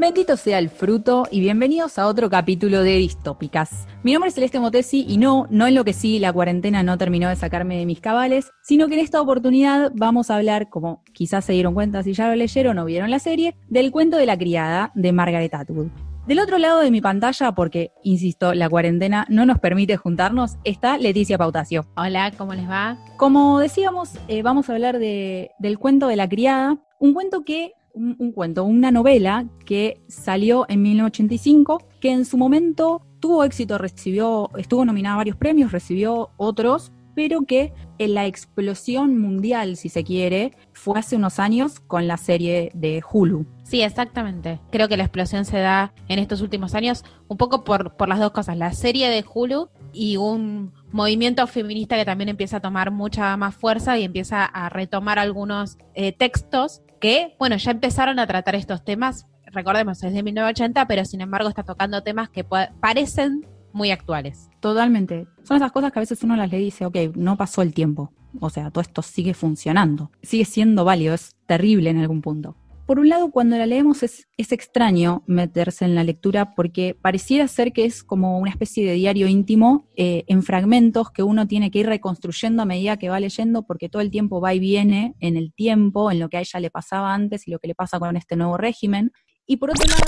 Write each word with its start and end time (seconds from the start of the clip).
Bendito 0.00 0.36
sea 0.36 0.60
el 0.60 0.68
fruto 0.68 1.26
y 1.28 1.40
bienvenidos 1.40 1.98
a 1.98 2.06
otro 2.06 2.30
capítulo 2.30 2.84
de 2.84 2.98
Distópicas. 2.98 3.88
Mi 4.04 4.12
nombre 4.12 4.28
es 4.28 4.36
Celeste 4.36 4.60
Motesi 4.60 5.04
y 5.08 5.18
no, 5.18 5.48
no 5.50 5.66
en 5.66 5.74
lo 5.74 5.84
que 5.84 5.92
sí, 5.92 6.20
la 6.20 6.32
cuarentena 6.32 6.84
no 6.84 6.96
terminó 6.96 7.28
de 7.28 7.34
sacarme 7.34 7.78
de 7.78 7.84
mis 7.84 8.00
cabales, 8.00 8.52
sino 8.62 8.86
que 8.86 8.94
en 8.94 9.00
esta 9.00 9.20
oportunidad 9.20 9.90
vamos 9.96 10.30
a 10.30 10.36
hablar, 10.36 10.68
como 10.68 11.02
quizás 11.12 11.44
se 11.44 11.52
dieron 11.52 11.74
cuenta 11.74 12.04
si 12.04 12.12
ya 12.12 12.28
lo 12.28 12.36
leyeron 12.36 12.78
o 12.78 12.84
vieron 12.84 13.10
la 13.10 13.18
serie, 13.18 13.56
del 13.66 13.90
cuento 13.90 14.16
de 14.16 14.26
la 14.26 14.38
criada 14.38 14.92
de 14.94 15.10
Margaret 15.10 15.52
Atwood. 15.52 15.88
Del 16.28 16.38
otro 16.38 16.58
lado 16.58 16.78
de 16.78 16.92
mi 16.92 17.00
pantalla, 17.00 17.50
porque, 17.50 17.90
insisto, 18.04 18.54
la 18.54 18.68
cuarentena 18.68 19.26
no 19.28 19.46
nos 19.46 19.58
permite 19.58 19.96
juntarnos, 19.96 20.58
está 20.62 20.96
Leticia 20.96 21.38
Pautacio. 21.38 21.88
Hola, 21.96 22.30
¿cómo 22.38 22.54
les 22.54 22.70
va? 22.70 22.98
Como 23.16 23.58
decíamos, 23.58 24.10
eh, 24.28 24.42
vamos 24.42 24.70
a 24.70 24.74
hablar 24.74 25.00
de, 25.00 25.50
del 25.58 25.80
cuento 25.80 26.06
de 26.06 26.14
la 26.14 26.28
criada, 26.28 26.78
un 27.00 27.14
cuento 27.14 27.42
que 27.44 27.72
un, 27.98 28.32
cuento, 28.32 28.64
una 28.64 28.90
novela 28.90 29.46
que 29.64 30.00
salió 30.08 30.66
en 30.68 30.82
1985, 30.82 31.82
que 32.00 32.12
en 32.12 32.24
su 32.24 32.38
momento 32.38 33.02
tuvo 33.20 33.44
éxito, 33.44 33.78
recibió, 33.78 34.50
estuvo 34.56 34.84
nominada 34.84 35.14
a 35.14 35.18
varios 35.18 35.36
premios, 35.36 35.72
recibió 35.72 36.30
otros, 36.36 36.92
pero 37.14 37.42
que 37.42 37.72
en 37.98 38.14
la 38.14 38.26
explosión 38.26 39.18
mundial, 39.18 39.76
si 39.76 39.88
se 39.88 40.04
quiere, 40.04 40.52
fue 40.72 41.00
hace 41.00 41.16
unos 41.16 41.40
años 41.40 41.80
con 41.80 42.06
la 42.06 42.16
serie 42.16 42.70
de 42.74 43.02
Hulu. 43.10 43.44
Sí, 43.64 43.82
exactamente. 43.82 44.60
Creo 44.70 44.88
que 44.88 44.96
la 44.96 45.02
explosión 45.02 45.44
se 45.44 45.58
da 45.58 45.92
en 46.06 46.20
estos 46.20 46.42
últimos 46.42 46.76
años 46.76 47.04
un 47.26 47.36
poco 47.36 47.64
por, 47.64 47.96
por 47.96 48.08
las 48.08 48.20
dos 48.20 48.30
cosas, 48.30 48.56
la 48.56 48.72
serie 48.72 49.10
de 49.10 49.24
Hulu 49.34 49.68
y 49.92 50.16
un 50.16 50.72
movimiento 50.92 51.44
feminista 51.48 51.96
que 51.96 52.04
también 52.04 52.28
empieza 52.28 52.58
a 52.58 52.60
tomar 52.60 52.92
mucha 52.92 53.36
más 53.36 53.56
fuerza 53.56 53.98
y 53.98 54.04
empieza 54.04 54.44
a 54.44 54.68
retomar 54.68 55.18
algunos 55.18 55.76
eh, 55.94 56.12
textos 56.12 56.82
que, 56.98 57.34
bueno, 57.38 57.56
ya 57.56 57.70
empezaron 57.70 58.18
a 58.18 58.26
tratar 58.26 58.54
estos 58.54 58.84
temas, 58.84 59.26
recordemos, 59.46 60.02
es 60.02 60.12
de 60.12 60.22
1980, 60.22 60.86
pero 60.86 61.04
sin 61.04 61.20
embargo 61.20 61.48
está 61.48 61.62
tocando 61.62 62.02
temas 62.02 62.28
que 62.28 62.44
parecen 62.44 63.46
muy 63.72 63.90
actuales. 63.90 64.50
Totalmente. 64.60 65.26
Son 65.44 65.56
esas 65.56 65.72
cosas 65.72 65.92
que 65.92 65.98
a 65.98 66.02
veces 66.02 66.22
uno 66.22 66.36
las 66.36 66.50
le 66.50 66.58
dice, 66.58 66.84
ok, 66.86 66.96
no 67.14 67.36
pasó 67.36 67.62
el 67.62 67.72
tiempo. 67.72 68.12
O 68.40 68.50
sea, 68.50 68.70
todo 68.70 68.82
esto 68.82 69.02
sigue 69.02 69.34
funcionando, 69.34 70.10
sigue 70.22 70.44
siendo 70.44 70.84
válido, 70.84 71.14
es 71.14 71.34
terrible 71.46 71.90
en 71.90 71.98
algún 71.98 72.20
punto. 72.20 72.56
Por 72.88 72.98
un 73.00 73.10
lado, 73.10 73.30
cuando 73.30 73.58
la 73.58 73.66
leemos 73.66 74.02
es, 74.02 74.26
extraño 74.38 75.22
meterse 75.26 75.84
en 75.84 75.94
la 75.94 76.04
lectura 76.04 76.54
porque 76.54 76.94
pareciera 76.98 77.46
ser 77.46 77.74
que 77.74 77.84
es 77.84 78.02
como 78.02 78.38
una 78.38 78.50
especie 78.50 78.86
de 78.86 78.94
diario 78.94 79.28
íntimo 79.28 79.90
eh, 79.94 80.24
en 80.26 80.42
fragmentos 80.42 81.10
que 81.10 81.22
uno 81.22 81.46
tiene 81.46 81.70
que 81.70 81.80
ir 81.80 81.86
reconstruyendo 81.86 82.62
a 82.62 82.64
medida 82.64 82.96
que 82.96 83.10
va 83.10 83.20
leyendo 83.20 83.66
porque 83.66 83.90
todo 83.90 84.00
el 84.00 84.10
tiempo 84.10 84.40
va 84.40 84.54
y 84.54 84.58
viene 84.58 85.14
en 85.20 85.36
el 85.36 85.52
tiempo, 85.52 86.10
en 86.10 86.18
lo 86.18 86.30
que 86.30 86.38
a 86.38 86.40
ella 86.40 86.60
le 86.60 86.70
pasaba 86.70 87.12
antes 87.12 87.46
y 87.46 87.50
lo 87.50 87.58
que 87.58 87.68
le 87.68 87.74
pasa 87.74 87.98
con 87.98 88.16
este 88.16 88.36
nuevo 88.36 88.56
régimen. 88.56 89.12
Y 89.46 89.58
por 89.58 89.68
otro 89.68 89.84
lado... 89.84 90.02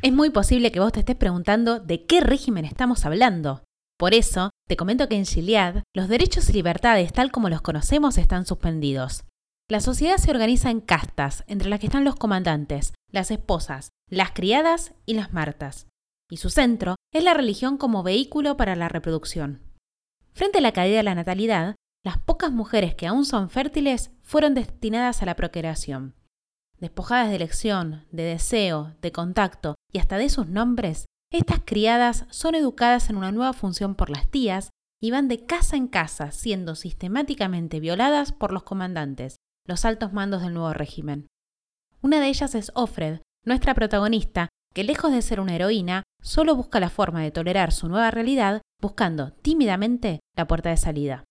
Es 0.00 0.12
muy 0.12 0.30
posible 0.30 0.70
que 0.70 0.78
vos 0.78 0.92
te 0.92 1.00
estés 1.00 1.16
preguntando 1.16 1.80
de 1.80 2.06
qué 2.06 2.20
régimen 2.20 2.66
estamos 2.66 3.04
hablando. 3.04 3.64
Por 3.96 4.14
eso, 4.14 4.50
te 4.68 4.76
comento 4.76 5.08
que 5.08 5.16
en 5.16 5.26
Gilead 5.26 5.82
los 5.92 6.06
derechos 6.06 6.48
y 6.50 6.52
libertades 6.52 7.12
tal 7.12 7.32
como 7.32 7.48
los 7.48 7.62
conocemos 7.62 8.16
están 8.16 8.46
suspendidos. 8.46 9.24
La 9.70 9.80
sociedad 9.80 10.16
se 10.16 10.30
organiza 10.30 10.70
en 10.70 10.80
castas, 10.80 11.44
entre 11.46 11.68
las 11.68 11.78
que 11.78 11.88
están 11.88 12.02
los 12.02 12.16
comandantes, 12.16 12.94
las 13.12 13.30
esposas, 13.30 13.90
las 14.08 14.30
criadas 14.32 14.94
y 15.04 15.12
las 15.12 15.34
martas. 15.34 15.88
Y 16.30 16.38
su 16.38 16.48
centro 16.48 16.96
es 17.12 17.22
la 17.22 17.34
religión 17.34 17.76
como 17.76 18.02
vehículo 18.02 18.56
para 18.56 18.76
la 18.76 18.88
reproducción. 18.88 19.60
Frente 20.32 20.58
a 20.58 20.60
la 20.62 20.72
caída 20.72 20.96
de 20.96 21.02
la 21.02 21.14
natalidad, 21.14 21.76
las 22.02 22.16
pocas 22.16 22.50
mujeres 22.50 22.94
que 22.94 23.06
aún 23.06 23.26
son 23.26 23.50
fértiles 23.50 24.10
fueron 24.22 24.54
destinadas 24.54 25.22
a 25.22 25.26
la 25.26 25.36
procreación. 25.36 26.14
Despojadas 26.80 27.28
de 27.28 27.36
elección, 27.36 28.06
de 28.10 28.22
deseo, 28.22 28.94
de 29.02 29.12
contacto 29.12 29.74
y 29.92 29.98
hasta 29.98 30.16
de 30.16 30.30
sus 30.30 30.46
nombres, 30.46 31.04
estas 31.30 31.60
criadas 31.62 32.24
son 32.30 32.54
educadas 32.54 33.10
en 33.10 33.16
una 33.16 33.32
nueva 33.32 33.52
función 33.52 33.96
por 33.96 34.08
las 34.08 34.30
tías 34.30 34.70
y 34.98 35.10
van 35.10 35.28
de 35.28 35.44
casa 35.44 35.76
en 35.76 35.88
casa 35.88 36.30
siendo 36.30 36.74
sistemáticamente 36.74 37.80
violadas 37.80 38.32
por 38.32 38.52
los 38.52 38.62
comandantes, 38.62 39.36
los 39.68 39.84
altos 39.84 40.12
mandos 40.12 40.42
del 40.42 40.54
nuevo 40.54 40.72
régimen. 40.72 41.28
Una 42.00 42.20
de 42.20 42.28
ellas 42.28 42.54
es 42.54 42.72
Offred, 42.74 43.20
nuestra 43.44 43.74
protagonista, 43.74 44.48
que 44.74 44.82
lejos 44.82 45.12
de 45.12 45.20
ser 45.20 45.40
una 45.40 45.54
heroína, 45.54 46.04
solo 46.22 46.56
busca 46.56 46.80
la 46.80 46.88
forma 46.88 47.22
de 47.22 47.30
tolerar 47.30 47.70
su 47.72 47.88
nueva 47.88 48.10
realidad, 48.10 48.62
buscando 48.80 49.32
tímidamente 49.42 50.20
la 50.36 50.46
puerta 50.46 50.70
de 50.70 50.78
salida. 50.78 51.24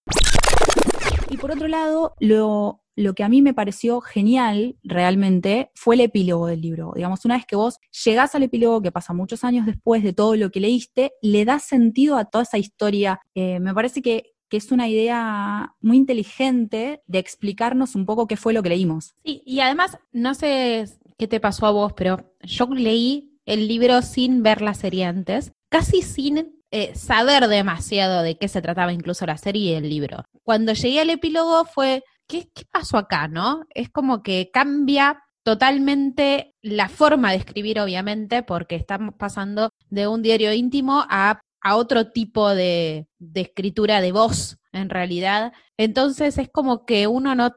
Y 1.30 1.38
por 1.38 1.52
otro 1.52 1.68
lado, 1.68 2.14
lo, 2.20 2.82
lo 2.96 3.16
que 3.16 3.24
a 3.24 3.30
mí 3.30 3.42
me 3.42 3.56
pareció 3.56 4.02
genial 4.02 4.78
realmente 4.84 5.72
fue 5.74 5.96
el 5.96 6.02
epílogo 6.02 6.48
del 6.48 6.62
libro. 6.62 6.92
Digamos, 6.96 7.26
una 7.26 7.38
vez 7.38 7.46
que 7.46 7.56
vos 7.56 7.80
llegás 8.06 8.36
al 8.36 8.44
epílogo, 8.44 8.82
que 8.82 8.92
pasa 8.92 9.14
muchos 9.14 9.44
años 9.44 9.66
después 9.66 10.04
de 10.04 10.14
todo 10.14 10.36
lo 10.36 10.52
que 10.52 10.60
leíste, 10.60 11.14
le 11.22 11.44
da 11.44 11.60
sentido 11.60 12.18
a 12.18 12.26
toda 12.26 12.44
esa 12.44 12.60
historia. 12.60 13.20
Eh, 13.34 13.60
me 13.60 13.74
parece 13.74 14.02
que, 14.02 14.36
que 14.50 14.58
es 14.58 14.72
una 14.72 14.88
idea 14.88 15.76
muy 15.82 15.98
inteligente 15.98 17.02
de 17.06 17.20
explicarnos 17.20 17.96
un 17.96 18.06
poco 18.06 18.28
qué 18.28 18.38
fue 18.38 18.54
lo 18.54 18.64
que 18.64 18.70
leímos. 18.70 19.14
Sí, 19.24 19.42
y 19.46 19.60
además, 19.60 19.98
no 20.12 20.34
sé 20.34 20.86
qué 21.18 21.28
te 21.28 21.40
pasó 21.40 21.66
a 21.66 21.72
vos, 21.72 21.94
pero 21.94 22.34
yo 22.42 22.68
leí 22.68 23.40
el 23.46 23.68
libro 23.68 24.02
sin 24.02 24.44
ver 24.44 24.62
la 24.62 24.74
serie 24.74 25.06
antes, 25.06 25.54
casi 25.70 26.02
sin 26.02 26.58
eh, 26.72 26.94
saber 26.96 27.48
demasiado 27.48 28.22
de 28.22 28.38
qué 28.38 28.48
se 28.48 28.62
trataba 28.62 28.94
incluso 28.94 29.26
la 29.26 29.38
serie 29.38 29.72
y 29.72 29.74
el 29.74 29.90
libro. 29.90 30.26
Cuando 30.44 30.74
llegué 30.74 31.00
al 31.00 31.10
epílogo 31.10 31.66
fue, 31.66 32.04
¿qué, 32.28 32.50
qué 32.54 32.64
pasó 32.72 32.98
acá, 32.98 33.28
no? 33.28 33.64
Es 33.74 33.90
como 33.90 34.22
que 34.22 34.50
cambia 34.54 35.24
totalmente 35.44 36.56
la 36.62 36.90
forma 36.90 37.32
de 37.32 37.38
escribir, 37.38 37.80
obviamente, 37.80 38.44
porque 38.44 38.76
estamos 38.76 39.16
pasando 39.18 39.72
de 39.90 40.06
un 40.06 40.22
diario 40.22 40.52
íntimo 40.52 41.06
a 41.10 41.40
a 41.62 41.76
otro 41.76 42.12
tipo 42.12 42.54
de, 42.54 43.08
escritura 43.34 44.02
de 44.02 44.12
voz, 44.12 44.58
en 44.72 44.90
realidad. 44.90 45.54
Entonces 45.78 46.38
es 46.38 46.50
como 46.50 46.86
que 46.86 47.08
uno 47.08 47.36
no, 47.36 47.54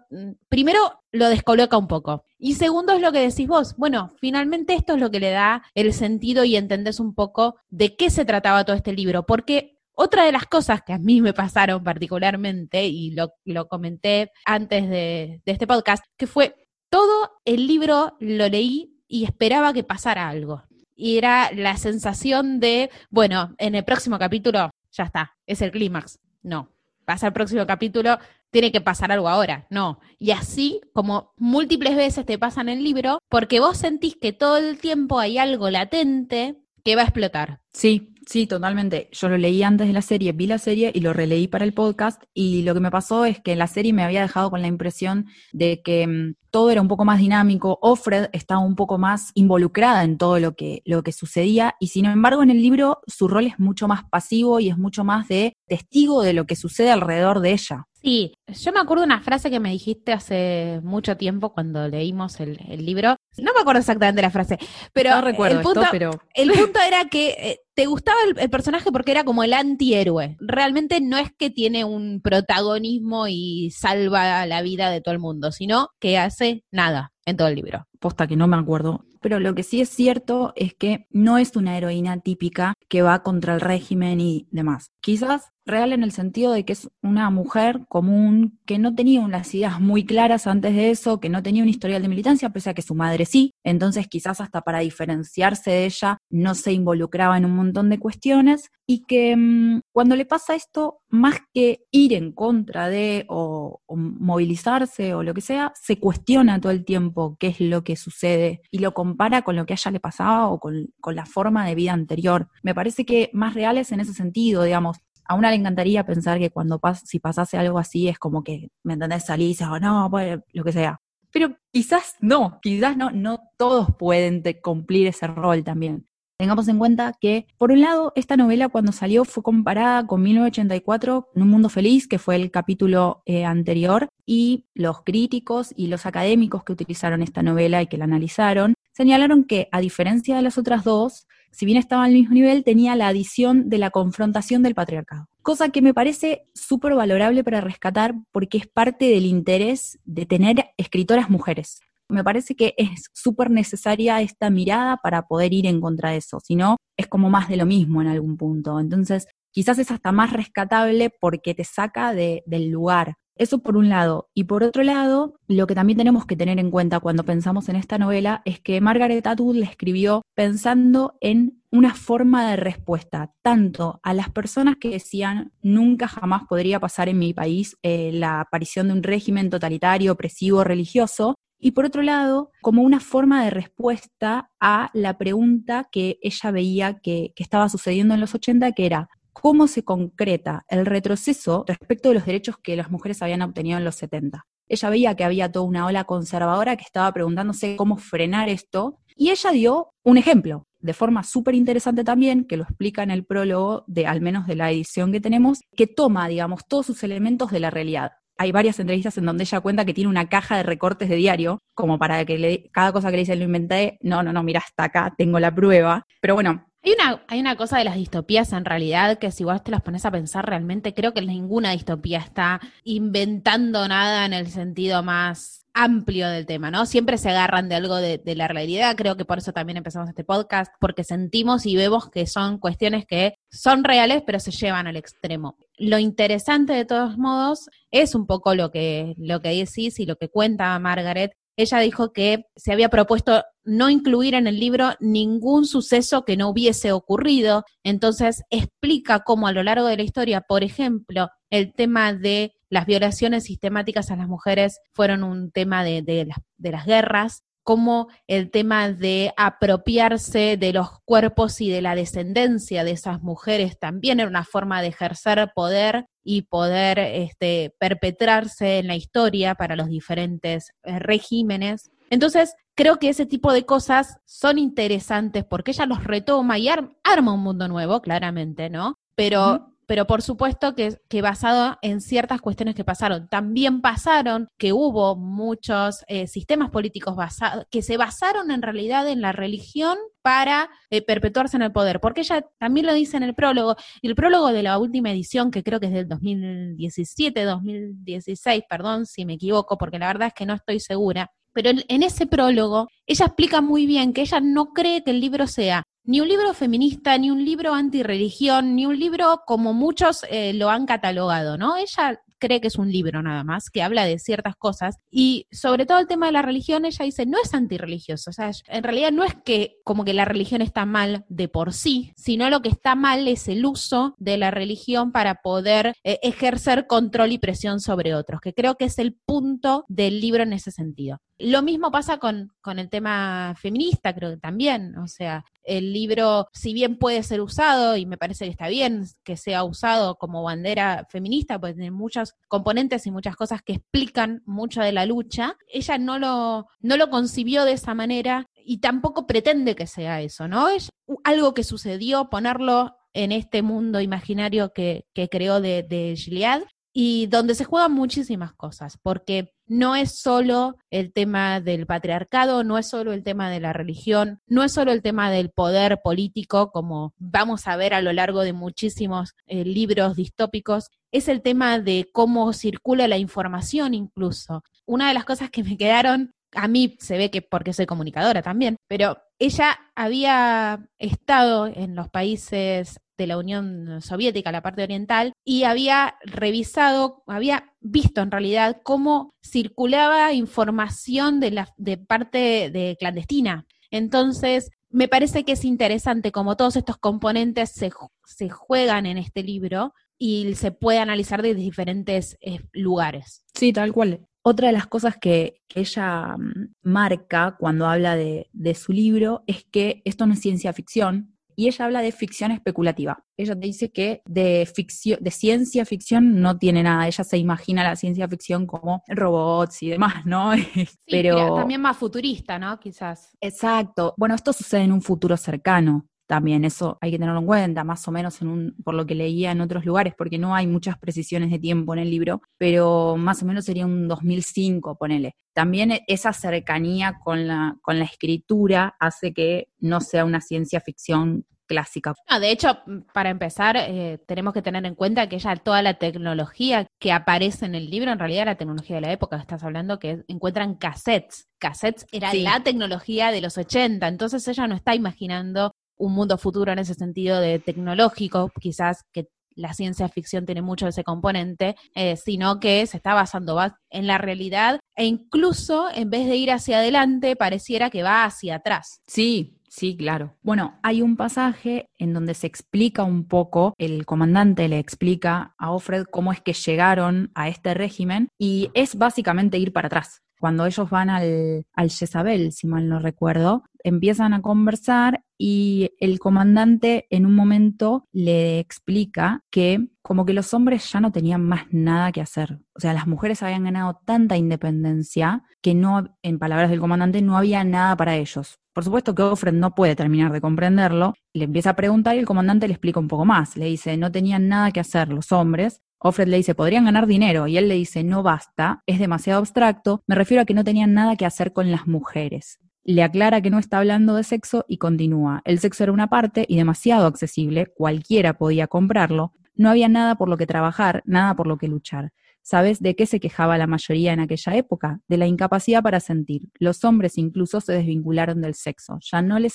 primero 0.48 1.02
lo 1.12 1.28
descoloca 1.28 1.76
un 1.76 1.88
poco. 1.88 2.24
Y 2.38 2.54
segundo 2.54 2.92
es 2.92 3.00
lo 3.00 3.12
que 3.12 3.20
decís 3.20 3.46
vos. 3.46 3.76
Bueno, 3.76 4.12
finalmente 4.20 4.74
esto 4.74 4.94
es 4.94 5.00
lo 5.00 5.10
que 5.10 5.20
le 5.20 5.30
da 5.30 5.62
el 5.74 5.92
sentido 5.92 6.44
y 6.44 6.56
entendés 6.56 7.00
un 7.00 7.14
poco 7.14 7.56
de 7.68 7.96
qué 7.96 8.10
se 8.10 8.24
trataba 8.24 8.64
todo 8.64 8.76
este 8.76 8.92
libro. 8.92 9.26
Porque 9.26 9.78
otra 9.92 10.24
de 10.24 10.32
las 10.32 10.46
cosas 10.46 10.82
que 10.82 10.92
a 10.94 10.98
mí 10.98 11.20
me 11.20 11.34
pasaron 11.34 11.84
particularmente, 11.84 12.86
y 12.86 13.14
lo, 13.44 13.68
comenté 13.68 14.32
antes 14.46 14.88
de, 14.88 15.42
de 15.44 15.52
este 15.52 15.66
podcast, 15.66 16.04
que 16.16 16.26
fue 16.26 16.56
todo 16.88 17.30
el 17.44 17.66
libro 17.66 18.16
lo 18.18 18.48
leí 18.48 18.96
y 19.06 19.24
esperaba 19.24 19.72
que 19.72 19.84
pasara 19.84 20.28
algo 20.28 20.62
y 21.00 21.16
era 21.16 21.50
la 21.52 21.76
sensación 21.76 22.60
de, 22.60 22.90
bueno, 23.08 23.54
en 23.58 23.74
el 23.74 23.84
próximo 23.84 24.18
capítulo 24.18 24.70
ya 24.92 25.04
está, 25.04 25.36
es 25.46 25.62
el 25.62 25.70
clímax. 25.70 26.18
No, 26.42 26.68
pasa 27.04 27.28
el 27.28 27.32
próximo 27.32 27.66
capítulo, 27.66 28.18
tiene 28.50 28.70
que 28.70 28.80
pasar 28.80 29.10
algo 29.10 29.28
ahora. 29.28 29.66
No. 29.70 30.00
Y 30.18 30.32
así, 30.32 30.80
como 30.92 31.32
múltiples 31.36 31.96
veces 31.96 32.26
te 32.26 32.38
pasa 32.38 32.60
en 32.60 32.68
el 32.68 32.84
libro, 32.84 33.18
porque 33.28 33.60
vos 33.60 33.78
sentís 33.78 34.16
que 34.16 34.32
todo 34.32 34.58
el 34.58 34.78
tiempo 34.78 35.18
hay 35.18 35.38
algo 35.38 35.70
latente 35.70 36.56
que 36.84 36.96
va 36.96 37.02
a 37.02 37.06
explotar. 37.06 37.60
Sí, 37.72 38.14
sí, 38.30 38.46
totalmente. 38.46 39.08
Yo 39.12 39.28
lo 39.28 39.36
leí 39.36 39.62
antes 39.62 39.88
de 39.88 39.92
la 39.92 40.02
serie, 40.02 40.32
vi 40.32 40.46
la 40.46 40.58
serie 40.58 40.92
y 40.94 41.00
lo 41.00 41.12
releí 41.12 41.48
para 41.48 41.64
el 41.64 41.74
podcast 41.74 42.22
y 42.32 42.62
lo 42.62 42.74
que 42.74 42.80
me 42.80 42.90
pasó 42.90 43.24
es 43.24 43.40
que 43.40 43.56
la 43.56 43.66
serie 43.66 43.92
me 43.92 44.04
había 44.04 44.22
dejado 44.22 44.50
con 44.50 44.62
la 44.62 44.68
impresión 44.68 45.26
de 45.52 45.82
que 45.82 46.06
mm, 46.06 46.34
todo 46.50 46.70
era 46.70 46.80
un 46.80 46.88
poco 46.88 47.04
más 47.04 47.18
dinámico, 47.18 47.78
Offred 47.82 48.28
estaba 48.32 48.60
un 48.60 48.76
poco 48.76 48.98
más 48.98 49.32
involucrada 49.34 50.04
en 50.04 50.16
todo 50.16 50.38
lo 50.38 50.54
que, 50.54 50.82
lo 50.84 51.02
que 51.02 51.12
sucedía 51.12 51.74
y 51.80 51.88
sin 51.88 52.06
embargo 52.06 52.42
en 52.42 52.50
el 52.50 52.62
libro 52.62 53.00
su 53.06 53.28
rol 53.28 53.46
es 53.46 53.58
mucho 53.58 53.88
más 53.88 54.04
pasivo 54.10 54.60
y 54.60 54.68
es 54.68 54.78
mucho 54.78 55.04
más 55.04 55.28
de 55.28 55.56
testigo 55.66 56.22
de 56.22 56.32
lo 56.32 56.46
que 56.46 56.56
sucede 56.56 56.90
alrededor 56.90 57.40
de 57.40 57.52
ella. 57.52 57.86
Sí, 58.02 58.34
yo 58.48 58.72
me 58.72 58.80
acuerdo 58.80 59.02
de 59.02 59.06
una 59.06 59.20
frase 59.20 59.50
que 59.50 59.60
me 59.60 59.70
dijiste 59.70 60.12
hace 60.12 60.80
mucho 60.82 61.18
tiempo 61.18 61.52
cuando 61.52 61.86
leímos 61.86 62.40
el, 62.40 62.56
libro. 62.78 63.16
No 63.36 63.52
me 63.52 63.60
acuerdo 63.60 63.80
exactamente 63.80 64.22
la 64.22 64.30
frase, 64.30 64.58
pero, 64.94 65.20
recuerdo 65.20 65.58
el, 65.58 65.62
punto, 65.62 65.82
pero... 65.90 66.10
el 66.32 66.50
punto 66.50 66.80
era 66.80 67.04
que 67.10 67.28
eh, 67.38 67.60
te 67.80 67.86
gustaba 67.86 68.18
el, 68.36 68.50
personaje 68.50 68.92
porque 68.92 69.10
era 69.10 69.24
como 69.24 69.42
el 69.42 69.54
antihéroe. 69.54 70.36
Realmente 70.38 71.00
no 71.00 71.16
es 71.16 71.32
que 71.32 71.48
tiene 71.48 71.86
un 71.86 72.20
protagonismo 72.20 73.26
y 73.26 73.70
salva 73.70 74.44
la 74.44 74.60
vida 74.60 74.90
de 74.90 75.00
todo 75.00 75.14
el 75.14 75.18
mundo, 75.18 75.50
sino 75.50 75.88
que 75.98 76.18
hace 76.18 76.62
nada 76.70 77.14
en 77.24 77.38
todo 77.38 77.48
el 77.48 77.54
libro. 77.54 77.86
Posta 77.98 78.26
que 78.26 78.36
no 78.36 78.48
me 78.48 78.58
acuerdo. 78.58 79.06
Pero 79.22 79.40
lo 79.40 79.54
que 79.54 79.62
sí 79.62 79.80
es 79.80 79.88
cierto 79.88 80.52
es 80.56 80.74
que 80.74 81.06
no 81.08 81.38
es 81.38 81.56
una 81.56 81.78
heroína 81.78 82.20
típica 82.20 82.74
que 82.90 83.00
va 83.00 83.22
contra 83.22 83.54
el 83.54 83.62
régimen 83.62 84.20
y 84.20 84.46
demás. 84.50 84.90
Quizás 85.00 85.50
real 85.70 85.92
en 85.92 86.02
el 86.02 86.12
sentido 86.12 86.52
de 86.52 86.64
que 86.64 86.72
es 86.72 86.88
una 87.02 87.30
mujer 87.30 87.80
común 87.88 88.58
que 88.66 88.78
no 88.78 88.94
tenía 88.94 89.20
unas 89.20 89.54
ideas 89.54 89.80
muy 89.80 90.04
claras 90.04 90.46
antes 90.46 90.74
de 90.74 90.90
eso, 90.90 91.20
que 91.20 91.28
no 91.28 91.42
tenía 91.42 91.62
un 91.62 91.68
historial 91.68 92.02
de 92.02 92.08
militancia, 92.08 92.50
pese 92.50 92.70
a 92.70 92.74
que 92.74 92.82
su 92.82 92.94
madre 92.94 93.24
sí. 93.24 93.52
Entonces 93.64 94.08
quizás 94.08 94.40
hasta 94.40 94.62
para 94.62 94.80
diferenciarse 94.80 95.70
de 95.70 95.84
ella 95.86 96.18
no 96.30 96.54
se 96.54 96.72
involucraba 96.72 97.36
en 97.36 97.44
un 97.44 97.56
montón 97.56 97.90
de 97.90 97.98
cuestiones 97.98 98.70
y 98.86 99.04
que 99.06 99.36
mm, 99.36 99.82
cuando 99.92 100.16
le 100.16 100.24
pasa 100.24 100.56
esto, 100.56 101.00
más 101.08 101.36
que 101.54 101.84
ir 101.92 102.12
en 102.12 102.32
contra 102.32 102.88
de 102.88 103.24
o, 103.28 103.80
movilizarse 103.88 105.14
o 105.14 105.22
lo 105.22 105.32
que 105.32 105.40
sea, 105.40 105.72
se 105.80 106.00
cuestiona 106.00 106.60
todo 106.60 106.72
el 106.72 106.84
tiempo 106.84 107.36
qué 107.38 107.48
es 107.48 107.60
lo 107.60 107.84
que 107.84 107.94
sucede 107.94 108.62
y 108.70 108.78
lo 108.78 108.92
compara 108.92 109.42
con 109.42 109.54
lo 109.54 109.64
que 109.64 109.74
a 109.74 109.76
ella 109.76 109.92
le 109.92 110.00
pasaba 110.00 110.48
o 110.48 110.58
con, 110.58 110.88
con 111.00 111.14
la 111.14 111.24
forma 111.24 111.64
de 111.66 111.76
vida 111.76 111.92
anterior. 111.92 112.48
Me 112.62 112.74
parece 112.74 113.04
que 113.04 113.30
más 113.32 113.54
reales 113.54 113.92
en 113.92 114.00
ese 114.00 114.12
sentido, 114.12 114.64
digamos, 114.64 114.98
a 115.30 115.34
una 115.36 115.50
le 115.50 115.56
encantaría 115.56 116.04
pensar 116.04 116.40
que 116.40 116.50
cuando 116.50 116.80
pas 116.80 117.02
si 117.06 117.20
pasase 117.20 117.56
algo 117.56 117.78
así 117.78 118.08
es 118.08 118.18
como 118.18 118.42
que, 118.42 118.70
¿me 118.82 118.94
entendés? 118.94 119.26
Salís 119.26 119.62
o 119.62 119.78
no, 119.78 120.08
pues 120.10 120.40
lo 120.52 120.64
que 120.64 120.72
sea. 120.72 121.00
Pero 121.30 121.56
quizás 121.72 122.16
no, 122.20 122.58
quizás 122.60 122.96
no, 122.96 123.12
no 123.12 123.38
todos 123.56 123.94
pueden 123.96 124.42
cumplir 124.60 125.06
ese 125.06 125.28
rol 125.28 125.62
también. 125.62 126.08
Tengamos 126.36 126.66
en 126.66 126.78
cuenta 126.78 127.14
que, 127.20 127.46
por 127.58 127.70
un 127.70 127.80
lado, 127.80 128.12
esta 128.16 128.36
novela 128.36 128.70
cuando 128.70 128.90
salió 128.90 129.24
fue 129.24 129.44
comparada 129.44 130.04
con 130.04 130.20
1984, 130.20 131.28
En 131.36 131.42
un 131.42 131.48
mundo 131.48 131.68
feliz, 131.68 132.08
que 132.08 132.18
fue 132.18 132.34
el 132.34 132.50
capítulo 132.50 133.22
eh, 133.24 133.44
anterior, 133.44 134.08
y 134.26 134.66
los 134.74 135.02
críticos 135.04 135.72
y 135.76 135.86
los 135.86 136.06
académicos 136.06 136.64
que 136.64 136.72
utilizaron 136.72 137.22
esta 137.22 137.44
novela 137.44 137.82
y 137.82 137.86
que 137.86 137.98
la 137.98 138.04
analizaron, 138.06 138.74
señalaron 138.92 139.44
que, 139.44 139.68
a 139.70 139.80
diferencia 139.80 140.34
de 140.34 140.42
las 140.42 140.58
otras 140.58 140.82
dos, 140.82 141.28
si 141.50 141.66
bien 141.66 141.78
estaba 141.78 142.04
al 142.04 142.12
mismo 142.12 142.34
nivel, 142.34 142.64
tenía 142.64 142.96
la 142.96 143.08
adición 143.08 143.68
de 143.68 143.78
la 143.78 143.90
confrontación 143.90 144.62
del 144.62 144.74
patriarcado. 144.74 145.26
Cosa 145.42 145.70
que 145.70 145.82
me 145.82 145.94
parece 145.94 146.46
súper 146.54 146.94
valorable 146.94 147.42
para 147.44 147.60
rescatar 147.60 148.14
porque 148.32 148.58
es 148.58 148.66
parte 148.66 149.06
del 149.06 149.26
interés 149.26 149.98
de 150.04 150.26
tener 150.26 150.70
escritoras 150.76 151.30
mujeres. 151.30 151.80
Me 152.08 152.24
parece 152.24 152.56
que 152.56 152.74
es 152.76 153.06
súper 153.12 153.50
necesaria 153.50 154.20
esta 154.20 154.50
mirada 154.50 154.96
para 154.96 155.26
poder 155.28 155.52
ir 155.52 155.66
en 155.66 155.80
contra 155.80 156.10
de 156.10 156.16
eso, 156.16 156.40
si 156.40 156.56
no, 156.56 156.76
es 156.96 157.06
como 157.06 157.30
más 157.30 157.48
de 157.48 157.56
lo 157.56 157.66
mismo 157.66 158.02
en 158.02 158.08
algún 158.08 158.36
punto. 158.36 158.80
Entonces, 158.80 159.28
quizás 159.52 159.78
es 159.78 159.90
hasta 159.90 160.12
más 160.12 160.32
rescatable 160.32 161.10
porque 161.20 161.54
te 161.54 161.64
saca 161.64 162.12
del 162.12 162.68
lugar. 162.68 163.14
Eso 163.40 163.60
por 163.60 163.78
un 163.78 163.88
lado. 163.88 164.28
Y 164.34 164.44
por 164.44 164.62
otro 164.62 164.82
lado, 164.82 165.32
lo 165.48 165.66
que 165.66 165.74
también 165.74 165.96
tenemos 165.96 166.26
que 166.26 166.36
tener 166.36 166.58
en 166.58 166.70
cuenta 166.70 167.00
cuando 167.00 167.24
pensamos 167.24 167.70
en 167.70 167.76
esta 167.76 167.96
novela 167.96 168.42
es 168.44 168.60
que 168.60 168.82
Margaret 168.82 169.26
Atwood 169.26 169.56
la 169.56 169.64
escribió 169.64 170.20
pensando 170.34 171.14
en 171.22 171.62
una 171.70 171.94
forma 171.94 172.50
de 172.50 172.56
respuesta, 172.56 173.32
tanto 173.40 173.98
a 174.02 174.12
las 174.12 174.28
personas 174.28 174.76
que 174.76 174.90
decían 174.90 175.54
nunca 175.62 176.06
jamás 176.06 176.42
podría 176.50 176.80
pasar 176.80 177.08
en 177.08 177.18
mi 177.18 177.32
país 177.32 177.78
eh, 177.82 178.10
la 178.12 178.42
aparición 178.42 178.88
de 178.88 178.92
un 178.92 179.02
régimen 179.02 179.48
totalitario, 179.48 180.12
opresivo, 180.12 180.62
religioso, 180.62 181.36
y 181.58 181.70
por 181.70 181.86
otro 181.86 182.02
lado, 182.02 182.50
como 182.60 182.82
una 182.82 183.00
forma 183.00 183.42
de 183.42 183.50
respuesta 183.50 184.50
a 184.60 184.90
la 184.92 185.16
pregunta 185.16 185.88
que 185.90 186.18
ella 186.20 186.50
veía 186.50 186.98
que, 187.00 187.32
que 187.34 187.42
estaba 187.42 187.70
sucediendo 187.70 188.12
en 188.12 188.20
los 188.20 188.34
80, 188.34 188.72
que 188.72 188.84
era, 188.84 189.08
cómo 189.32 189.66
se 189.66 189.84
concreta 189.84 190.64
el 190.68 190.86
retroceso 190.86 191.64
respecto 191.66 192.08
de 192.08 192.16
los 192.16 192.26
derechos 192.26 192.56
que 192.62 192.76
las 192.76 192.90
mujeres 192.90 193.22
habían 193.22 193.42
obtenido 193.42 193.78
en 193.78 193.84
los 193.84 193.96
70. 193.96 194.46
Ella 194.68 194.90
veía 194.90 195.16
que 195.16 195.24
había 195.24 195.50
toda 195.50 195.66
una 195.66 195.86
ola 195.86 196.04
conservadora 196.04 196.76
que 196.76 196.84
estaba 196.84 197.12
preguntándose 197.12 197.76
cómo 197.76 197.96
frenar 197.96 198.48
esto 198.48 199.00
y 199.16 199.30
ella 199.30 199.50
dio 199.50 199.92
un 200.04 200.16
ejemplo 200.16 200.66
de 200.80 200.94
forma 200.94 201.22
súper 201.22 201.54
interesante 201.54 202.04
también, 202.04 202.44
que 202.44 202.56
lo 202.56 202.64
explica 202.64 203.02
en 203.02 203.10
el 203.10 203.24
prólogo 203.24 203.84
de 203.86 204.06
al 204.06 204.20
menos 204.20 204.46
de 204.46 204.56
la 204.56 204.70
edición 204.70 205.12
que 205.12 205.20
tenemos, 205.20 205.60
que 205.76 205.86
toma, 205.86 206.26
digamos, 206.28 206.66
todos 206.66 206.86
sus 206.86 207.02
elementos 207.02 207.50
de 207.50 207.60
la 207.60 207.70
realidad. 207.70 208.12
Hay 208.38 208.52
varias 208.52 208.80
entrevistas 208.80 209.18
en 209.18 209.26
donde 209.26 209.44
ella 209.44 209.60
cuenta 209.60 209.84
que 209.84 209.92
tiene 209.92 210.08
una 210.08 210.30
caja 210.30 210.56
de 210.56 210.62
recortes 210.62 211.10
de 211.10 211.16
diario, 211.16 211.58
como 211.74 211.98
para 211.98 212.24
que 212.24 212.70
cada 212.72 212.92
cosa 212.92 213.10
que 213.10 213.16
le 213.16 213.22
dice 213.22 213.36
lo 213.36 213.44
inventé, 213.44 213.98
no, 214.00 214.22
no, 214.22 214.32
no, 214.32 214.42
mira, 214.42 214.60
hasta 214.60 214.84
acá, 214.84 215.14
tengo 215.18 215.38
la 215.38 215.54
prueba. 215.54 216.06
Pero 216.22 216.34
bueno, 216.34 216.69
hay 216.82 216.92
una, 216.92 217.22
hay 217.28 217.40
una 217.40 217.56
cosa 217.56 217.78
de 217.78 217.84
las 217.84 217.96
distopías 217.96 218.52
en 218.52 218.64
realidad 218.64 219.18
que 219.18 219.30
si 219.30 219.44
vos 219.44 219.62
te 219.62 219.70
las 219.70 219.82
pones 219.82 220.04
a 220.04 220.10
pensar 220.10 220.46
realmente, 220.46 220.94
creo 220.94 221.12
que 221.12 221.20
ninguna 221.20 221.72
distopía 221.72 222.18
está 222.18 222.60
inventando 222.84 223.86
nada 223.86 224.24
en 224.24 224.32
el 224.32 224.48
sentido 224.48 225.02
más 225.02 225.60
amplio 225.74 226.28
del 226.28 226.46
tema, 226.46 226.70
¿no? 226.70 226.86
Siempre 226.86 227.18
se 227.18 227.30
agarran 227.30 227.68
de 227.68 227.76
algo 227.76 227.96
de, 227.96 228.20
la 228.34 228.48
realidad, 228.48 228.96
creo 228.96 229.16
que 229.16 229.24
por 229.24 229.38
eso 229.38 229.52
también 229.52 229.76
empezamos 229.76 230.08
este 230.08 230.24
podcast, 230.24 230.72
porque 230.80 231.04
sentimos 231.04 231.66
y 231.66 231.76
vemos 231.76 232.10
que 232.10 232.26
son 232.26 232.58
cuestiones 232.58 233.06
que 233.06 233.34
son 233.50 233.84
reales, 233.84 234.22
pero 234.26 234.40
se 234.40 234.50
llevan 234.50 234.86
al 234.86 234.96
extremo. 234.96 235.56
Lo 235.78 235.98
interesante 235.98 236.72
de 236.72 236.84
todos 236.84 237.18
modos 237.18 237.68
es 237.90 238.14
un 238.14 238.26
poco 238.26 238.54
lo 238.54 238.70
que, 238.70 239.14
lo 239.16 239.40
que 239.40 239.50
decís 239.50 240.00
y 240.00 240.06
lo 240.06 240.16
que 240.16 240.28
cuenta 240.28 240.78
Margaret, 240.78 241.32
ella 241.62 241.78
dijo 241.78 242.12
que 242.12 242.46
se 242.56 242.72
había 242.72 242.88
propuesto 242.88 243.42
no 243.64 243.90
incluir 243.90 244.34
en 244.34 244.46
el 244.46 244.58
libro 244.58 244.90
ningún 245.00 245.66
suceso 245.66 246.24
que 246.24 246.36
no 246.36 246.48
hubiese 246.48 246.92
ocurrido. 246.92 247.64
Entonces 247.84 248.42
explica 248.50 249.20
cómo 249.20 249.46
a 249.46 249.52
lo 249.52 249.62
largo 249.62 249.86
de 249.86 249.96
la 249.96 250.02
historia, 250.02 250.40
por 250.40 250.64
ejemplo, 250.64 251.28
el 251.50 251.72
tema 251.74 252.12
de 252.12 252.52
las 252.68 252.86
violaciones 252.86 253.44
sistemáticas 253.44 254.10
a 254.10 254.16
las 254.16 254.28
mujeres 254.28 254.80
fueron 254.92 255.24
un 255.24 255.50
tema 255.50 255.84
de, 255.84 256.02
las, 256.26 256.38
de 256.56 256.70
las 256.70 256.86
guerras, 256.86 257.42
como 257.70 258.08
el 258.26 258.50
tema 258.50 258.90
de 258.90 259.32
apropiarse 259.36 260.56
de 260.56 260.72
los 260.72 260.88
cuerpos 261.04 261.60
y 261.60 261.70
de 261.70 261.80
la 261.80 261.94
descendencia 261.94 262.82
de 262.82 262.90
esas 262.90 263.22
mujeres 263.22 263.78
también 263.78 264.18
era 264.18 264.28
una 264.28 264.42
forma 264.42 264.82
de 264.82 264.88
ejercer 264.88 265.52
poder 265.54 266.06
y 266.24 266.42
poder 266.42 266.98
este, 266.98 267.72
perpetrarse 267.78 268.78
en 268.78 268.88
la 268.88 268.96
historia 268.96 269.54
para 269.54 269.76
los 269.76 269.86
diferentes 269.86 270.72
eh, 270.82 270.98
regímenes. 270.98 271.92
Entonces, 272.10 272.56
creo 272.74 272.98
que 272.98 273.10
ese 273.10 273.24
tipo 273.24 273.52
de 273.52 273.64
cosas 273.64 274.18
son 274.24 274.58
interesantes 274.58 275.44
porque 275.44 275.70
ella 275.70 275.86
los 275.86 276.02
retoma 276.02 276.58
y 276.58 276.68
arma 276.68 277.32
un 277.32 277.40
mundo 277.44 277.68
nuevo, 277.68 278.02
claramente, 278.02 278.68
¿no? 278.68 278.98
Pero 279.14 279.69
pero 279.90 280.06
por 280.06 280.22
supuesto 280.22 280.76
que, 280.76 281.20
basado 281.20 281.76
en 281.82 282.00
ciertas 282.00 282.40
cuestiones 282.40 282.76
que 282.76 282.84
pasaron. 282.84 283.26
También 283.28 283.80
pasaron 283.80 284.46
que 284.56 284.72
hubo 284.72 285.16
muchos 285.16 286.04
eh, 286.06 286.28
sistemas 286.28 286.70
políticos 286.70 287.16
basados, 287.16 287.66
que 287.72 287.82
se 287.82 287.96
basaron 287.96 288.52
en 288.52 288.62
realidad 288.62 289.08
en 289.08 289.20
la 289.20 289.32
religión 289.32 289.98
para 290.22 290.70
eh, 290.90 291.02
perpetuarse 291.02 291.56
en 291.56 291.62
el 291.62 291.72
poder, 291.72 291.98
porque 291.98 292.20
ella 292.20 292.46
también 292.60 292.86
lo 292.86 292.94
dice 292.94 293.16
en 293.16 293.24
el 293.24 293.34
prólogo, 293.34 293.74
y 294.00 294.06
el 294.06 294.14
prólogo 294.14 294.52
de 294.52 294.62
la 294.62 294.78
última 294.78 295.10
edición, 295.10 295.50
que 295.50 295.64
creo 295.64 295.80
que 295.80 295.86
es 295.86 295.92
del 295.92 296.06
2017, 296.06 297.42
2016, 297.42 298.62
perdón 298.70 299.06
si 299.06 299.24
me 299.24 299.32
equivoco, 299.32 299.76
porque 299.76 299.98
la 299.98 300.06
verdad 300.06 300.28
es 300.28 300.34
que 300.34 300.46
no 300.46 300.54
estoy 300.54 300.78
segura, 300.78 301.32
pero 301.52 301.70
en 301.70 302.02
ese 302.04 302.28
prólogo 302.28 302.86
ella 303.08 303.26
explica 303.26 303.60
muy 303.60 303.86
bien 303.86 304.12
que 304.12 304.20
ella 304.20 304.38
no 304.38 304.66
cree 304.66 305.02
que 305.02 305.10
el 305.10 305.20
libro 305.20 305.48
sea 305.48 305.82
ni 306.04 306.20
un 306.20 306.28
libro 306.28 306.54
feminista, 306.54 307.16
ni 307.18 307.30
un 307.30 307.44
libro 307.44 307.74
antirreligión, 307.74 308.74
ni 308.74 308.86
un 308.86 308.98
libro 308.98 309.42
como 309.46 309.72
muchos 309.72 310.24
eh, 310.30 310.52
lo 310.54 310.70
han 310.70 310.86
catalogado, 310.86 311.56
¿no? 311.56 311.76
Ella 311.76 312.20
cree 312.40 312.60
que 312.60 312.66
es 312.68 312.76
un 312.76 312.90
libro 312.90 313.22
nada 313.22 313.44
más, 313.44 313.70
que 313.70 313.82
habla 313.82 314.04
de 314.04 314.18
ciertas 314.18 314.56
cosas. 314.56 314.96
Y 315.10 315.46
sobre 315.52 315.86
todo 315.86 315.98
el 315.98 316.08
tema 316.08 316.26
de 316.26 316.32
la 316.32 316.42
religión, 316.42 316.84
ella 316.84 317.04
dice, 317.04 317.26
no 317.26 317.38
es 317.40 317.54
antirreligioso. 317.54 318.30
O 318.30 318.32
sea, 318.32 318.50
en 318.66 318.82
realidad 318.82 319.12
no 319.12 319.22
es 319.22 319.34
que 319.44 319.76
como 319.84 320.04
que 320.04 320.14
la 320.14 320.24
religión 320.24 320.62
está 320.62 320.84
mal 320.86 321.24
de 321.28 321.48
por 321.48 321.72
sí, 321.72 322.12
sino 322.16 322.50
lo 322.50 322.62
que 322.62 322.70
está 322.70 322.96
mal 322.96 323.28
es 323.28 323.46
el 323.46 323.64
uso 323.64 324.16
de 324.18 324.38
la 324.38 324.50
religión 324.50 325.12
para 325.12 325.36
poder 325.36 325.94
eh, 326.02 326.18
ejercer 326.22 326.86
control 326.88 327.32
y 327.32 327.38
presión 327.38 327.78
sobre 327.78 328.14
otros, 328.14 328.40
que 328.40 328.54
creo 328.54 328.74
que 328.76 328.86
es 328.86 328.98
el 328.98 329.14
punto 329.14 329.84
del 329.88 330.20
libro 330.20 330.42
en 330.42 330.54
ese 330.54 330.70
sentido. 330.72 331.18
Lo 331.40 331.62
mismo 331.62 331.90
pasa 331.90 332.18
con, 332.18 332.52
con 332.60 332.78
el 332.78 332.90
tema 332.90 333.54
feminista, 333.58 334.14
creo 334.14 334.30
que 334.30 334.36
también. 334.36 334.96
O 334.98 335.06
sea, 335.06 335.44
el 335.62 335.92
libro, 335.92 336.48
si 336.52 336.74
bien 336.74 336.98
puede 336.98 337.22
ser 337.22 337.40
usado, 337.40 337.96
y 337.96 338.04
me 338.04 338.18
parece 338.18 338.44
que 338.44 338.50
está 338.50 338.68
bien 338.68 339.06
que 339.24 339.36
sea 339.36 339.64
usado 339.64 340.16
como 340.16 340.42
bandera 340.42 341.06
feminista, 341.08 341.58
puede 341.58 341.74
tener 341.74 341.92
muchos 341.92 342.34
componentes 342.48 343.06
y 343.06 343.10
muchas 343.10 343.36
cosas 343.36 343.62
que 343.62 343.74
explican 343.74 344.42
mucho 344.44 344.82
de 344.82 344.92
la 344.92 345.06
lucha, 345.06 345.56
ella 345.68 345.96
no 345.98 346.18
lo, 346.18 346.66
no 346.80 346.96
lo 346.96 347.08
concibió 347.08 347.64
de 347.64 347.72
esa 347.72 347.94
manera 347.94 348.46
y 348.54 348.78
tampoco 348.78 349.26
pretende 349.26 349.74
que 349.74 349.86
sea 349.86 350.20
eso, 350.20 350.46
¿no? 350.46 350.68
Es 350.68 350.90
algo 351.24 351.54
que 351.54 351.64
sucedió, 351.64 352.28
ponerlo 352.28 352.96
en 353.12 353.32
este 353.32 353.62
mundo 353.62 354.00
imaginario 354.00 354.72
que, 354.72 355.06
que 355.14 355.28
creó 355.28 355.60
de, 355.60 355.82
de 355.82 356.14
Gilead 356.16 356.62
y 356.92 357.26
donde 357.26 357.54
se 357.54 357.64
juegan 357.64 357.92
muchísimas 357.92 358.52
cosas, 358.52 358.98
porque 359.02 359.52
no 359.70 359.94
es 359.94 360.18
solo 360.18 360.76
el 360.90 361.12
tema 361.12 361.60
del 361.60 361.86
patriarcado, 361.86 362.64
no 362.64 362.76
es 362.76 362.88
solo 362.88 363.12
el 363.12 363.22
tema 363.22 363.48
de 363.50 363.60
la 363.60 363.72
religión, 363.72 364.40
no 364.48 364.64
es 364.64 364.72
solo 364.72 364.90
el 364.90 365.00
tema 365.00 365.30
del 365.30 365.50
poder 365.50 366.00
político, 366.02 366.72
como 366.72 367.14
vamos 367.18 367.68
a 367.68 367.76
ver 367.76 367.94
a 367.94 368.02
lo 368.02 368.12
largo 368.12 368.42
de 368.42 368.52
muchísimos 368.52 369.36
eh, 369.46 369.64
libros 369.64 370.16
distópicos, 370.16 370.90
es 371.12 371.28
el 371.28 371.40
tema 371.40 371.78
de 371.78 372.08
cómo 372.12 372.52
circula 372.52 373.06
la 373.06 373.18
información 373.18 373.94
incluso. 373.94 374.64
Una 374.86 375.06
de 375.06 375.14
las 375.14 375.24
cosas 375.24 375.50
que 375.50 375.62
me 375.62 375.76
quedaron, 375.76 376.34
a 376.52 376.66
mí 376.66 376.96
se 376.98 377.16
ve 377.16 377.30
que 377.30 377.40
porque 377.40 377.72
soy 377.72 377.86
comunicadora 377.86 378.42
también, 378.42 378.76
pero 378.88 379.18
ella 379.38 379.78
había 379.94 380.84
estado 380.98 381.68
en 381.68 381.94
los 381.94 382.08
países 382.08 382.98
de 383.20 383.26
la 383.26 383.38
Unión 383.38 384.00
Soviética, 384.00 384.50
la 384.50 384.62
parte 384.62 384.82
oriental, 384.82 385.32
y 385.44 385.64
había 385.64 386.16
revisado, 386.24 387.22
había 387.26 387.72
visto 387.80 388.20
en 388.22 388.30
realidad 388.30 388.80
cómo 388.82 389.34
circulaba 389.44 390.32
información 390.32 391.40
de, 391.40 391.50
la, 391.50 391.68
parte 392.06 392.70
de 392.70 392.96
clandestina. 392.98 393.66
Entonces, 393.90 394.70
me 394.88 395.08
parece 395.08 395.44
que 395.44 395.52
es 395.52 395.64
interesante 395.64 396.32
como 396.32 396.56
todos 396.56 396.76
estos 396.76 396.96
componentes 396.96 397.70
se, 397.70 397.90
se 398.24 398.48
juegan 398.48 399.06
en 399.06 399.18
este 399.18 399.42
libro 399.42 399.92
y 400.18 400.54
se 400.54 400.70
puede 400.70 400.98
analizar 400.98 401.42
desde 401.42 401.60
diferentes 401.60 402.36
eh, 402.40 402.60
lugares. 402.72 403.44
Sí, 403.54 403.72
tal 403.72 403.92
cual. 403.92 404.26
Otra 404.42 404.68
de 404.68 404.72
las 404.72 404.86
cosas 404.86 405.16
que, 405.20 405.62
ella 405.74 406.36
mm, 406.36 406.74
marca 406.82 407.56
cuando 407.58 407.86
habla 407.86 408.16
de, 408.16 408.48
su 408.74 408.92
libro 408.92 409.44
es 409.46 409.64
que 409.64 410.02
esto 410.04 410.26
no 410.26 410.34
es 410.34 410.40
ciencia 410.40 410.72
ficción, 410.72 411.36
y 411.56 411.68
ella 411.68 411.84
habla 411.84 412.02
de 412.02 412.12
ficción 412.12 412.50
especulativa. 412.50 413.24
Ella 413.36 413.54
te 413.54 413.66
dice 413.66 413.90
que 413.90 414.22
de, 414.26 414.70
ficción, 414.72 415.18
de 415.20 415.30
ciencia 415.30 415.84
ficción 415.84 416.40
no 416.40 416.58
tiene 416.58 416.82
nada. 416.82 417.06
Ella 417.06 417.24
se 417.24 417.38
imagina 417.38 417.82
la 417.82 417.96
ciencia 417.96 418.28
ficción 418.28 418.66
como 418.66 419.02
robots 419.08 419.82
y 419.82 419.90
demás, 419.90 420.26
¿no? 420.26 420.52
Pero 421.06 421.54
también 421.54 421.80
más 421.80 421.96
futurista, 421.96 422.58
¿no? 422.58 422.78
Quizás. 422.78 423.36
Exacto. 423.40 424.14
Bueno, 424.16 424.34
esto 424.34 424.52
sucede 424.52 424.82
en 424.82 424.92
un 424.92 425.02
futuro 425.02 425.36
cercano 425.36 426.09
también 426.30 426.64
eso 426.64 426.96
hay 427.00 427.10
que 427.10 427.18
tenerlo 427.18 427.40
en 427.40 427.46
cuenta, 427.46 427.82
más 427.82 428.06
o 428.06 428.12
menos 428.12 428.40
en 428.40 428.46
un, 428.46 428.76
por 428.84 428.94
lo 428.94 429.04
que 429.04 429.16
leía 429.16 429.50
en 429.50 429.60
otros 429.60 429.84
lugares, 429.84 430.14
porque 430.16 430.38
no 430.38 430.54
hay 430.54 430.68
muchas 430.68 430.96
precisiones 430.96 431.50
de 431.50 431.58
tiempo 431.58 431.92
en 431.92 431.98
el 431.98 432.08
libro, 432.08 432.40
pero 432.56 433.16
más 433.16 433.42
o 433.42 433.46
menos 433.46 433.64
sería 433.64 433.84
un 433.84 434.06
2005, 434.06 434.96
ponele. 434.96 435.34
También 435.52 435.98
esa 436.06 436.32
cercanía 436.32 437.18
con 437.24 437.48
la, 437.48 437.78
con 437.82 437.98
la 437.98 438.04
escritura 438.04 438.94
hace 439.00 439.34
que 439.34 439.70
no 439.80 440.00
sea 440.00 440.24
una 440.24 440.40
ciencia 440.40 440.80
ficción 440.80 441.46
clásica. 441.66 442.14
de 442.40 442.50
hecho, 442.50 442.78
para 443.12 443.30
empezar, 443.30 443.76
eh, 443.76 444.18
tenemos 444.26 444.54
que 444.54 444.62
tener 444.62 444.86
en 444.86 444.94
cuenta 444.94 445.28
que 445.28 445.38
ya 445.38 445.56
toda 445.56 445.82
la 445.82 445.94
tecnología 445.94 446.86
que 447.00 447.10
aparece 447.10 447.66
en 447.66 447.74
el 447.74 447.90
libro, 447.90 448.12
en 448.12 448.18
realidad 448.20 448.44
la 448.44 448.56
tecnología 448.56 448.96
de 448.96 449.02
la 449.02 449.12
época 449.12 449.36
que 449.36 449.42
estás 449.42 449.64
hablando, 449.64 449.98
que 449.98 450.24
encuentran 450.28 450.76
cassettes. 450.76 451.48
Cassettes 451.58 452.06
era 452.12 452.32
la 452.34 452.62
tecnología 452.62 453.30
de 453.32 453.40
los 453.40 453.58
80, 453.58 454.06
entonces 454.06 454.46
ella 454.46 454.66
no 454.66 454.74
está 454.76 454.94
imaginando 454.94 455.72
un 456.00 456.14
mundo 456.14 456.38
futuro 456.38 456.72
en 456.72 456.78
ese 456.78 456.94
sentido 456.94 457.40
de 457.40 457.58
tecnológico, 457.58 458.50
quizás 458.60 459.04
que 459.12 459.28
la 459.54 459.74
ciencia 459.74 460.08
ficción 460.08 460.46
tiene 460.46 460.62
mucho 460.62 460.86
de 460.86 460.90
ese 460.90 461.04
componente, 461.04 461.76
eh, 461.94 462.16
sino 462.16 462.60
que 462.60 462.86
se 462.86 462.96
está 462.96 463.14
basando 463.14 463.60
en 463.90 464.06
la 464.06 464.18
realidad 464.18 464.80
e 464.96 465.04
incluso 465.04 465.88
en 465.94 466.08
vez 466.08 466.26
de 466.26 466.36
ir 466.36 466.50
hacia 466.50 466.78
adelante, 466.78 467.36
pareciera 467.36 467.90
que 467.90 468.02
va 468.02 468.24
hacia 468.24 468.56
atrás. 468.56 469.02
Sí, 469.06 469.56
Sí, 469.72 469.96
claro. 469.96 470.36
Bueno, 470.42 470.80
hay 470.82 471.00
un 471.00 471.16
pasaje 471.16 471.86
en 471.96 472.12
donde 472.12 472.34
se 472.34 472.48
explica 472.48 473.04
un 473.04 473.28
poco, 473.28 473.74
el 473.78 474.04
comandante 474.04 474.66
le 474.66 474.80
explica 474.80 475.54
a 475.58 475.70
Offred 475.70 476.06
cómo 476.10 476.32
es 476.32 476.40
que 476.40 476.54
llegaron 476.54 477.30
a 477.36 477.48
este 477.48 477.72
régimen 477.74 478.30
y 478.36 478.70
es 478.74 478.96
básicamente 478.96 479.58
ir 479.58 479.72
para 479.72 479.86
atrás 479.86 480.22
cuando 480.40 480.66
ellos 480.66 480.88
van 480.90 481.10
al, 481.10 481.66
al 481.74 481.90
Jezabel, 481.90 482.52
si 482.52 482.66
mal 482.66 482.88
no 482.88 482.98
recuerdo, 482.98 483.62
empiezan 483.84 484.32
a 484.32 484.42
conversar 484.42 485.22
y 485.38 485.92
el 486.00 486.18
comandante 486.18 487.06
en 487.10 487.26
un 487.26 487.34
momento 487.34 488.06
le 488.12 488.58
explica 488.58 489.44
que 489.50 489.88
como 490.02 490.24
que 490.24 490.32
los 490.32 490.52
hombres 490.54 490.90
ya 490.90 491.00
no 491.00 491.12
tenían 491.12 491.44
más 491.44 491.64
nada 491.70 492.10
que 492.10 492.20
hacer. 492.20 492.58
O 492.74 492.80
sea, 492.80 492.94
las 492.94 493.06
mujeres 493.06 493.42
habían 493.42 493.64
ganado 493.64 494.00
tanta 494.04 494.36
independencia 494.36 495.44
que 495.62 495.74
no, 495.74 496.16
en 496.22 496.38
palabras 496.38 496.70
del 496.70 496.80
comandante, 496.80 497.22
no 497.22 497.36
había 497.36 497.62
nada 497.62 497.96
para 497.96 498.16
ellos. 498.16 498.58
Por 498.72 498.84
supuesto 498.84 499.14
que 499.14 499.22
Offred 499.22 499.52
no 499.52 499.74
puede 499.74 499.96
terminar 499.96 500.32
de 500.32 500.40
comprenderlo, 500.40 501.14
le 501.34 501.44
empieza 501.44 501.70
a 501.70 501.76
preguntar 501.76 502.16
y 502.16 502.20
el 502.20 502.26
comandante 502.26 502.66
le 502.66 502.74
explica 502.74 503.00
un 503.00 503.08
poco 503.08 503.24
más. 503.24 503.56
Le 503.56 503.66
dice, 503.66 503.96
no 503.96 504.10
tenían 504.10 504.48
nada 504.48 504.70
que 504.70 504.80
hacer 504.80 505.08
los 505.08 505.32
hombres, 505.32 505.82
Offred 506.02 506.28
le 506.28 506.38
dice, 506.38 506.54
podrían 506.54 506.86
ganar 506.86 507.06
dinero, 507.06 507.46
y 507.46 507.58
él 507.58 507.68
le 507.68 507.74
dice, 507.74 508.02
no 508.02 508.22
basta, 508.22 508.82
es 508.86 508.98
demasiado 508.98 509.38
abstracto, 509.38 510.02
me 510.06 510.14
refiero 510.14 510.42
a 510.42 510.46
que 510.46 510.54
no 510.54 510.64
tenían 510.64 510.94
nada 510.94 511.14
que 511.16 511.26
hacer 511.26 511.52
con 511.52 511.70
las 511.70 511.86
mujeres. 511.86 512.58
Le 512.84 513.02
aclara 513.02 513.42
que 513.42 513.50
no 513.50 513.58
está 513.58 513.78
hablando 513.78 514.14
de 514.14 514.24
sexo 514.24 514.64
y 514.66 514.78
continúa. 514.78 515.42
El 515.44 515.58
sexo 515.58 515.82
era 515.82 515.92
una 515.92 516.08
parte 516.08 516.46
y 516.48 516.56
demasiado 516.56 517.06
accesible, 517.06 517.66
cualquiera 517.66 518.38
podía 518.38 518.66
comprarlo, 518.66 519.34
no 519.54 519.68
había 519.68 519.88
nada 519.90 520.14
por 520.14 520.30
lo 520.30 520.38
que 520.38 520.46
trabajar, 520.46 521.02
nada 521.04 521.36
por 521.36 521.46
lo 521.46 521.58
que 521.58 521.68
luchar. 521.68 522.12
¿Sabes 522.40 522.80
de 522.80 522.96
qué 522.96 523.04
se 523.04 523.20
quejaba 523.20 523.58
la 523.58 523.66
mayoría 523.66 524.14
en 524.14 524.20
aquella 524.20 524.56
época? 524.56 525.00
De 525.06 525.18
la 525.18 525.26
incapacidad 525.26 525.82
para 525.82 526.00
sentir. 526.00 526.48
Los 526.58 526.82
hombres 526.84 527.18
incluso 527.18 527.60
se 527.60 527.74
desvincularon 527.74 528.40
del 528.40 528.54
sexo, 528.54 528.98
ya 529.02 529.20
no 529.20 529.38
les, 529.38 529.54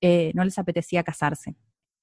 eh, 0.00 0.32
no 0.34 0.44
les 0.44 0.58
apetecía 0.58 1.04
casarse. 1.04 1.54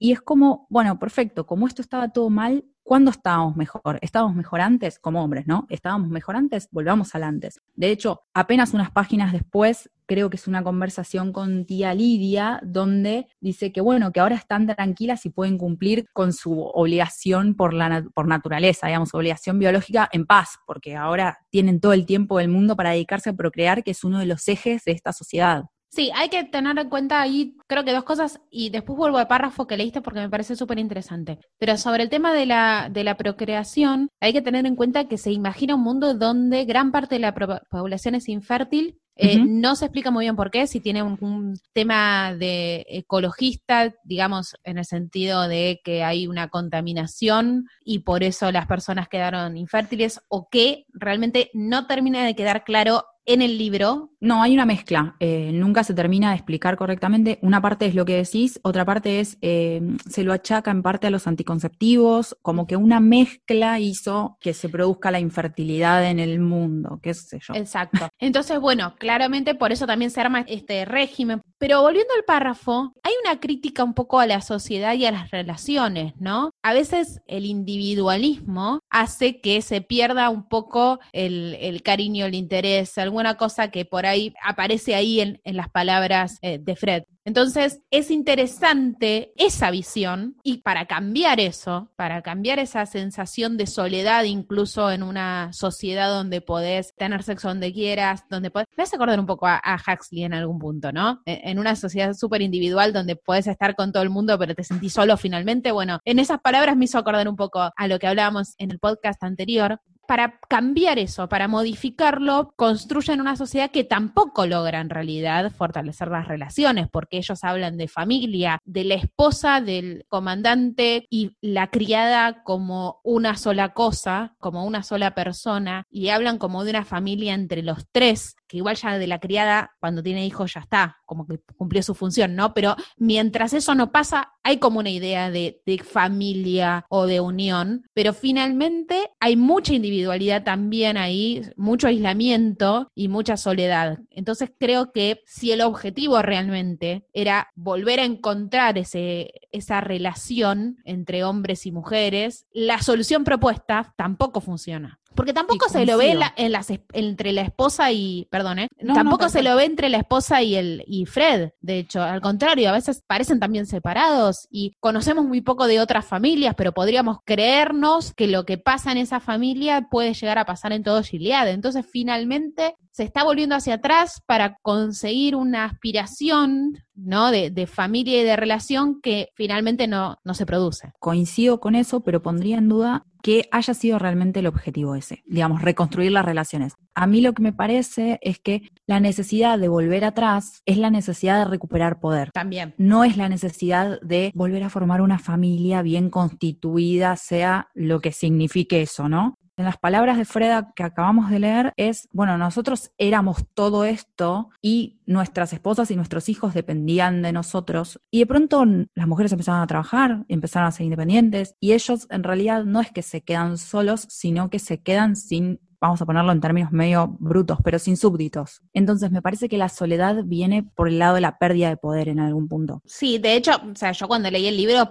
Y 0.04 0.12
es 0.12 0.20
como, 0.20 0.68
bueno, 0.70 1.00
perfecto, 1.00 1.46
como 1.46 1.66
esto 1.66 1.82
estaba 1.82 2.10
todo 2.10 2.30
mal, 2.30 2.66
¿Cuándo 2.86 3.12
estábamos 3.12 3.56
mejor? 3.56 3.98
¿Estábamos 4.02 4.36
mejor 4.36 4.60
antes 4.60 5.00
como 5.00 5.24
hombres, 5.24 5.48
no? 5.48 5.66
¿Estábamos 5.70 6.10
mejor 6.10 6.36
antes? 6.36 6.68
Volvamos 6.70 7.16
al 7.16 7.24
antes. 7.24 7.62
De 7.76 7.90
hecho, 7.90 8.24
apenas 8.34 8.74
unas 8.74 8.92
páginas 8.92 9.32
después, 9.32 9.90
creo 10.06 10.30
que 10.30 10.36
es 10.36 10.50
una 10.50 10.64
conversación 10.64 11.32
con 11.32 11.66
tía 11.66 11.94
Lidia, 11.94 12.60
donde 12.62 13.28
dice 13.40 13.72
que 13.72 13.80
bueno, 13.80 14.12
que 14.12 14.20
ahora 14.20 14.36
están 14.36 14.68
tranquilas 14.68 15.26
y 15.26 15.30
pueden 15.30 15.58
cumplir 15.58 16.08
con 16.12 16.34
su 16.34 16.60
obligación 16.60 17.56
por, 17.56 17.74
la, 17.74 18.04
por 18.14 18.28
naturaleza, 18.28 18.88
digamos, 18.88 19.14
obligación 19.14 19.60
biológica 19.60 20.10
en 20.12 20.26
paz, 20.26 20.58
porque 20.68 20.98
ahora 20.98 21.40
tienen 21.50 21.80
todo 21.80 21.94
el 21.94 22.06
tiempo 22.06 22.38
del 22.40 22.50
mundo 22.50 22.76
para 22.76 22.90
dedicarse 22.90 23.30
a 23.30 23.34
procrear, 23.34 23.82
que 23.86 23.92
es 23.92 24.04
uno 24.04 24.20
de 24.20 24.26
los 24.26 24.46
ejes 24.50 24.84
de 24.84 24.92
esta 24.92 25.14
sociedad. 25.14 25.64
Sí, 25.94 26.10
hay 26.16 26.30
que 26.30 26.44
tener 26.44 26.76
en 26.80 26.90
cuenta 26.90 27.22
ahí, 27.22 27.56
creo 27.68 27.84
que 27.84 27.94
dos 27.94 28.04
cosas, 28.04 28.42
y 28.50 28.72
después 28.72 28.98
vuelvo 28.98 29.20
al 29.20 29.28
párrafo 29.28 29.68
que 29.68 29.78
leíste 29.78 30.02
porque 30.02 30.22
me 30.22 30.30
parece 30.30 30.56
súper 30.56 30.80
interesante. 30.80 31.38
Pero 31.60 31.78
sobre 31.78 32.02
el 32.02 32.10
tema 32.10 32.34
de 32.34 32.48
la, 32.48 32.90
de 32.92 33.04
la 33.04 33.16
procreación, 33.16 34.10
hay 34.20 34.34
que 34.34 34.42
tener 34.42 34.66
en 34.66 34.76
cuenta 34.76 35.08
que 35.08 35.20
se 35.20 35.32
imagina 35.32 35.76
un 35.76 35.84
mundo 35.84 36.16
donde 36.16 36.66
gran 36.66 36.92
parte 36.92 37.16
de 37.16 37.20
la 37.20 37.36
población 37.70 38.16
es 38.16 38.28
infértil. 38.28 38.98
Eh, 39.16 39.38
no 39.38 39.76
se 39.76 39.86
explica 39.86 40.10
muy 40.10 40.26
bien 40.26 40.36
por 40.36 40.50
qué, 40.50 40.66
si 40.66 40.80
tiene 40.80 41.04
un, 41.04 41.54
tema 41.74 42.34
de 42.34 42.84
ecologista, 42.90 43.94
digamos, 44.04 44.56
en 44.64 44.80
el 44.80 44.86
sentido 44.86 45.48
de 45.48 45.80
que 45.84 46.04
hay 46.04 46.26
una 46.26 46.48
contaminación 46.48 47.68
y 47.86 48.00
por 48.00 48.24
eso 48.24 48.52
las 48.52 48.66
personas 48.66 49.10
quedaron 49.10 49.58
infértiles, 49.58 50.20
o 50.28 50.48
que 50.50 50.86
realmente 50.92 51.52
no 51.54 51.86
termina 51.86 52.26
de 52.26 52.36
quedar 52.36 52.64
claro 52.64 53.04
en 53.26 53.42
el 53.42 53.58
libro. 53.58 54.12
No, 54.20 54.42
hay 54.42 54.54
una 54.54 54.66
mezcla. 54.66 55.16
Eh, 55.20 55.52
nunca 55.54 55.84
se 55.84 55.94
termina 55.94 56.30
de 56.30 56.36
explicar 56.36 56.76
correctamente. 56.78 57.40
Una 57.42 57.62
parte 57.62 57.86
es 57.86 57.96
lo 57.96 58.06
que 58.06 58.16
decís, 58.16 58.60
otra 58.64 58.86
parte 58.86 59.20
es, 59.20 59.38
eh, 59.42 59.82
se 60.10 60.24
lo 60.24 60.34
achaca 60.34 60.72
en 60.72 60.82
parte 60.82 61.08
a 61.08 61.10
los 61.10 61.28
anticonceptivos, 61.28 62.38
como 62.42 62.68
que 62.68 62.76
una 62.76 63.00
mezcla 63.00 63.80
hizo 63.80 64.38
que 64.40 64.54
se 64.54 64.70
produzca 64.70 65.12
la 65.12 65.20
infertilidad 65.20 66.10
en 66.10 66.20
el 66.20 66.40
mundo, 66.40 67.00
qué 67.02 67.14
sé 67.14 67.40
yo. 67.42 67.54
Exacto. 67.54 68.08
Entonces, 68.20 68.60
bueno, 68.60 68.96
claramente 68.98 69.56
por 69.56 69.72
eso 69.72 69.86
también 69.86 70.12
se 70.12 70.22
arma 70.22 70.42
este 70.48 70.86
régimen. 70.86 71.42
Pero 71.64 71.82
volviendo 71.82 72.14
al 72.14 72.26
párrafo, 72.26 72.94
hay 73.04 73.14
una 73.24 73.40
crítica 73.40 73.86
un 73.86 73.94
poco 73.94 74.20
a 74.20 74.28
la 74.28 74.42
sociedad 74.42 74.96
y 74.96 75.06
a 75.06 75.14
las 75.14 75.32
relaciones, 75.32 76.14
¿no? 76.20 76.52
A 76.62 76.74
veces 76.74 77.22
el 77.26 77.46
individualismo 77.46 78.82
hace 78.90 79.40
que 79.40 79.62
se 79.62 79.80
pierda 79.80 80.30
un 80.30 80.50
poco 80.50 81.00
el, 81.14 81.82
cariño, 81.82 82.26
el 82.26 82.36
interés, 82.36 82.98
alguna 82.98 83.38
cosa 83.38 83.72
que 83.72 83.86
por 83.86 84.06
ahí 84.06 84.34
aparece 84.44 84.94
ahí 84.94 85.22
en, 85.22 85.40
las 85.46 85.70
palabras 85.70 86.38
eh, 86.42 86.60
de 86.62 86.76
Fred. 86.76 87.04
Entonces, 87.26 87.82
es 87.90 88.12
interesante 88.12 89.34
esa 89.38 89.72
visión 89.72 90.36
y 90.44 90.58
para 90.58 90.88
cambiar 90.88 91.40
eso, 91.40 91.90
para 91.96 92.22
cambiar 92.22 92.60
esa 92.60 92.86
sensación 92.86 93.56
de 93.58 93.66
soledad 93.68 94.24
incluso 94.26 94.92
en 94.92 95.04
una 95.04 95.52
sociedad 95.54 96.10
donde 96.10 96.42
podés 96.42 96.94
tener 96.96 97.24
sexo 97.24 97.48
donde 97.48 97.72
quieras, 97.72 98.26
donde 98.30 98.52
podés... 98.52 98.68
Me 98.76 98.84
hace 98.84 98.98
acordar 98.98 99.20
un 99.20 99.26
poco 99.26 99.48
a, 99.48 99.62
Huxley 99.88 100.24
en 100.24 100.34
algún 100.34 100.60
punto, 100.60 100.92
¿no? 100.92 101.22
E, 101.26 101.42
en 101.50 101.60
una 101.60 101.76
sociedad 101.76 102.14
súper 102.14 102.42
individual 102.42 102.92
donde 102.94 103.16
podés 103.16 103.48
estar 103.48 103.76
con 103.76 103.92
todo 103.92 104.04
el 104.04 104.10
mundo 104.10 104.38
pero 104.38 104.56
te 104.56 104.64
sentís 104.64 104.94
solo 104.94 105.16
finalmente. 105.18 105.72
Bueno, 105.72 106.00
en 106.06 106.20
esas 106.20 106.42
palabras 106.42 106.76
me 106.76 106.86
hizo 106.86 106.98
acordar 106.98 107.28
un 107.28 107.36
poco 107.36 107.72
a 107.76 107.88
lo 107.88 108.00
que 108.00 108.08
hablábamos 108.08 108.56
en 108.58 108.72
el 108.72 108.80
podcast 108.80 109.24
anterior, 109.24 109.80
para 110.08 110.40
cambiar 110.50 111.00
eso, 111.00 111.30
para 111.30 111.48
modificarlo, 111.48 112.54
construyen 112.56 113.22
una 113.22 113.36
sociedad 113.36 113.72
que 113.72 113.84
tampoco 113.84 114.46
logra 114.46 114.80
en 114.80 114.90
realidad 114.90 115.52
fortalecer 115.52 116.10
las 116.10 116.28
relaciones, 116.28 116.88
porque 116.92 117.18
ellos 117.18 117.44
hablan 117.44 117.78
de 117.78 117.88
familia, 117.88 118.60
de 118.66 118.84
la 118.84 118.96
esposa 118.96 119.62
del 119.62 120.06
comandante 120.10 121.08
y 121.10 121.32
la 121.42 121.68
criada 121.68 122.44
como 122.44 123.00
una 123.04 123.36
sola 123.38 123.74
cosa, 123.74 124.36
como 124.40 124.66
una 124.66 124.84
sola 124.84 125.16
persona, 125.16 125.86
y 125.90 126.10
hablan 126.10 126.38
como 126.38 126.64
de 126.64 126.72
una 126.72 126.86
familia 126.86 127.34
entre 127.34 127.64
los 127.64 127.88
tres, 127.92 128.36
que 128.54 128.58
igual 128.58 128.76
ya 128.76 129.00
de 129.00 129.08
la 129.08 129.20
criada, 129.20 129.72
cuando 129.80 130.04
tiene 130.04 130.28
hijos 130.28 130.54
ya 130.54 130.60
está, 130.60 130.98
como 131.08 131.26
que 131.26 131.40
cumplió 131.58 131.82
su 131.82 131.96
función, 131.96 132.36
¿no? 132.36 132.54
Pero 132.54 132.76
mientras 132.98 133.52
eso 133.54 133.74
no 133.74 133.92
pasa, 133.92 134.34
hay 134.44 134.58
como 134.58 134.78
una 134.78 134.92
idea 134.92 135.32
de, 135.32 135.60
de 135.66 135.80
familia 135.80 136.86
o 136.88 137.08
de 137.08 137.20
unión, 137.20 137.90
pero 137.96 138.14
finalmente 138.14 139.10
hay 139.20 139.38
mucha 139.38 139.74
individualidad 139.74 140.44
también 140.44 140.98
ahí, 140.98 141.42
mucho 141.58 141.88
aislamiento 141.88 142.92
y 142.94 143.08
mucha 143.08 143.38
soledad. 143.38 143.98
Entonces 144.12 144.52
creo 144.60 144.92
que 144.92 145.24
si 145.26 145.52
el 145.52 145.62
objetivo 145.62 146.22
realmente 146.22 147.08
era 147.12 147.48
volver 147.56 148.02
a 148.02 148.06
encontrar 148.06 148.78
ese, 148.78 149.32
esa 149.52 149.82
relación 149.82 150.78
entre 150.86 151.24
hombres 151.24 151.66
y 151.66 151.72
mujeres, 151.72 152.46
la 152.54 152.84
solución 152.84 153.24
propuesta 153.24 153.96
tampoco 153.98 154.42
funciona. 154.42 155.00
Porque 155.16 155.34
tampoco 155.34 155.70
se 155.70 155.86
lo 155.86 155.98
ve 155.98 156.18
en 156.36 156.52
las, 156.52 156.68
entre 156.94 157.32
la 157.32 157.42
esposa 157.42 157.92
y, 157.92 158.28
perdón, 158.32 158.60
¿eh? 158.60 158.68
tampoco 158.94 159.30
se 159.30 159.44
lo 159.44 159.56
ve 159.56 159.66
entre 159.66 159.90
la 159.90 159.98
esposa 159.98 160.42
y 160.42 160.56
el 160.56 160.84
y 160.88 161.06
Fred. 161.06 161.52
De 161.62 161.80
hecho, 161.80 162.02
al 162.02 162.22
contrario, 162.22 162.70
a 162.70 162.74
veces 162.74 163.04
parecen 163.06 163.40
también 163.40 163.66
separados 163.66 164.48
y 164.50 164.76
conocemos 164.80 165.26
muy 165.26 165.42
poco 165.42 165.68
de 165.68 165.80
otras 165.80 166.06
familias, 166.06 166.56
pero 166.56 166.74
podríamos 166.74 167.18
creernos 167.26 168.14
que 168.14 168.28
lo 168.28 168.46
que 168.46 168.58
pasa 168.58 168.92
en 168.92 168.98
esa 168.98 169.20
familia 169.20 169.88
puede 169.90 170.14
llegar 170.14 170.38
a 170.38 170.46
pasar 170.46 170.74
en 170.74 170.84
todo 170.84 171.04
Gilead. 171.04 171.50
Entonces, 171.50 171.86
finalmente 171.90 172.76
se 172.94 173.04
está 173.04 173.24
volviendo 173.24 173.56
hacia 173.56 173.76
atrás 173.76 174.22
para 174.26 174.58
conseguir 174.62 175.36
una 175.36 175.66
aspiración 175.66 176.78
¿no? 176.96 177.32
De, 177.32 177.50
de, 177.50 177.68
familia 177.68 178.22
y 178.22 178.24
de 178.24 178.36
relación 178.36 179.02
que 179.02 179.30
finalmente 179.36 179.88
no, 179.88 180.20
no 180.24 180.34
se 180.34 180.46
produce. 180.46 180.92
Coincido 181.00 181.60
con 181.60 181.76
eso, 181.76 182.02
pero 182.02 182.22
pondría 182.22 182.58
en 182.58 182.70
duda 182.70 183.06
que 183.24 183.48
haya 183.52 183.74
sido 183.74 184.00
realmente 184.00 184.42
el 184.42 184.48
objetivo 184.48 184.96
ese, 184.96 185.24
digamos, 185.26 185.62
reconstruir 185.62 186.12
las 186.12 186.26
relaciones. 186.26 186.74
A 186.94 187.08
mí 187.08 187.22
lo 187.22 187.34
que 187.34 187.42
me 187.42 187.54
parece 187.54 188.20
es 188.22 188.38
que 188.38 188.70
la 188.86 189.00
necesidad 189.00 189.58
de 189.58 189.70
volver 189.70 190.04
atrás 190.04 190.62
es 190.66 190.78
la 190.78 190.90
necesidad 190.90 191.40
de 191.40 191.50
recuperar 191.50 192.00
poder. 192.02 192.32
También. 192.32 192.76
No 192.78 193.06
es 193.06 193.16
la 193.16 193.30
necesidad 193.30 194.00
de 194.02 194.32
volver 194.36 194.64
a 194.64 194.70
formar 194.70 195.02
una 195.02 195.20
familia 195.20 195.82
bien 195.82 196.10
constituida, 196.10 197.16
sea 197.16 197.70
lo 197.74 198.02
que 198.02 198.12
signifique 198.12 198.82
eso, 198.82 199.08
¿no? 199.08 199.38
En 199.56 199.66
las 199.66 199.78
palabras 199.78 200.18
de 200.18 200.26
Freda 200.26 200.74
que 200.76 200.82
acabamos 200.82 201.30
de 201.30 201.38
leer 201.38 201.74
es, 201.78 202.10
bueno, 202.12 202.40
nosotros 202.40 202.92
éramos 202.98 203.46
todo 203.54 203.86
esto 203.86 204.50
y 204.64 205.00
nuestras 205.06 205.54
esposas 205.54 205.92
y 205.92 205.96
nuestros 205.96 206.28
hijos 206.28 206.56
dependían 206.56 207.22
de 207.22 207.32
nosotros. 207.34 208.00
Y 208.10 208.20
de 208.20 208.26
pronto 208.26 208.66
las 208.96 209.08
mujeres 209.08 209.32
empezaron 209.32 209.62
a 209.62 209.68
trabajar, 209.68 210.26
empezaron 210.28 210.68
a 210.68 210.72
ser 210.72 210.86
independientes 210.86 211.56
y 211.60 211.74
ellos 211.74 212.08
en 212.10 212.24
realidad 212.24 212.66
no 212.66 212.82
es 212.82 212.92
que 212.92 213.04
se 213.04 213.22
quedan 213.22 213.60
solos, 213.60 214.08
sino 214.10 214.50
que 214.50 214.58
se 214.58 214.82
quedan 214.82 215.16
sin 215.16 215.60
vamos 215.84 216.02
a 216.02 216.06
ponerlo 216.06 216.32
en 216.32 216.40
términos 216.40 216.72
medio 216.72 217.18
brutos, 217.20 217.58
pero 217.62 217.78
sin 217.78 217.98
súbditos. 217.98 218.62
Entonces 218.72 219.12
me 219.12 219.22
parece 219.22 219.50
que 219.50 219.58
la 219.58 219.68
soledad 219.68 220.24
viene 220.24 220.64
por 220.64 220.88
el 220.88 220.98
lado 220.98 221.16
de 221.16 221.22
la 221.22 221.38
pérdida 221.38 221.68
de 221.68 221.76
poder 221.76 222.08
en 222.08 222.22
algún 222.22 222.48
punto. 222.48 222.82
Sí, 222.86 223.18
de 223.18 223.36
hecho, 223.36 223.52
o 223.52 223.76
sea, 223.76 223.92
yo 223.92 224.08
cuando 224.08 224.32
leí 224.32 224.48
el 224.48 224.56
libro 224.56 224.88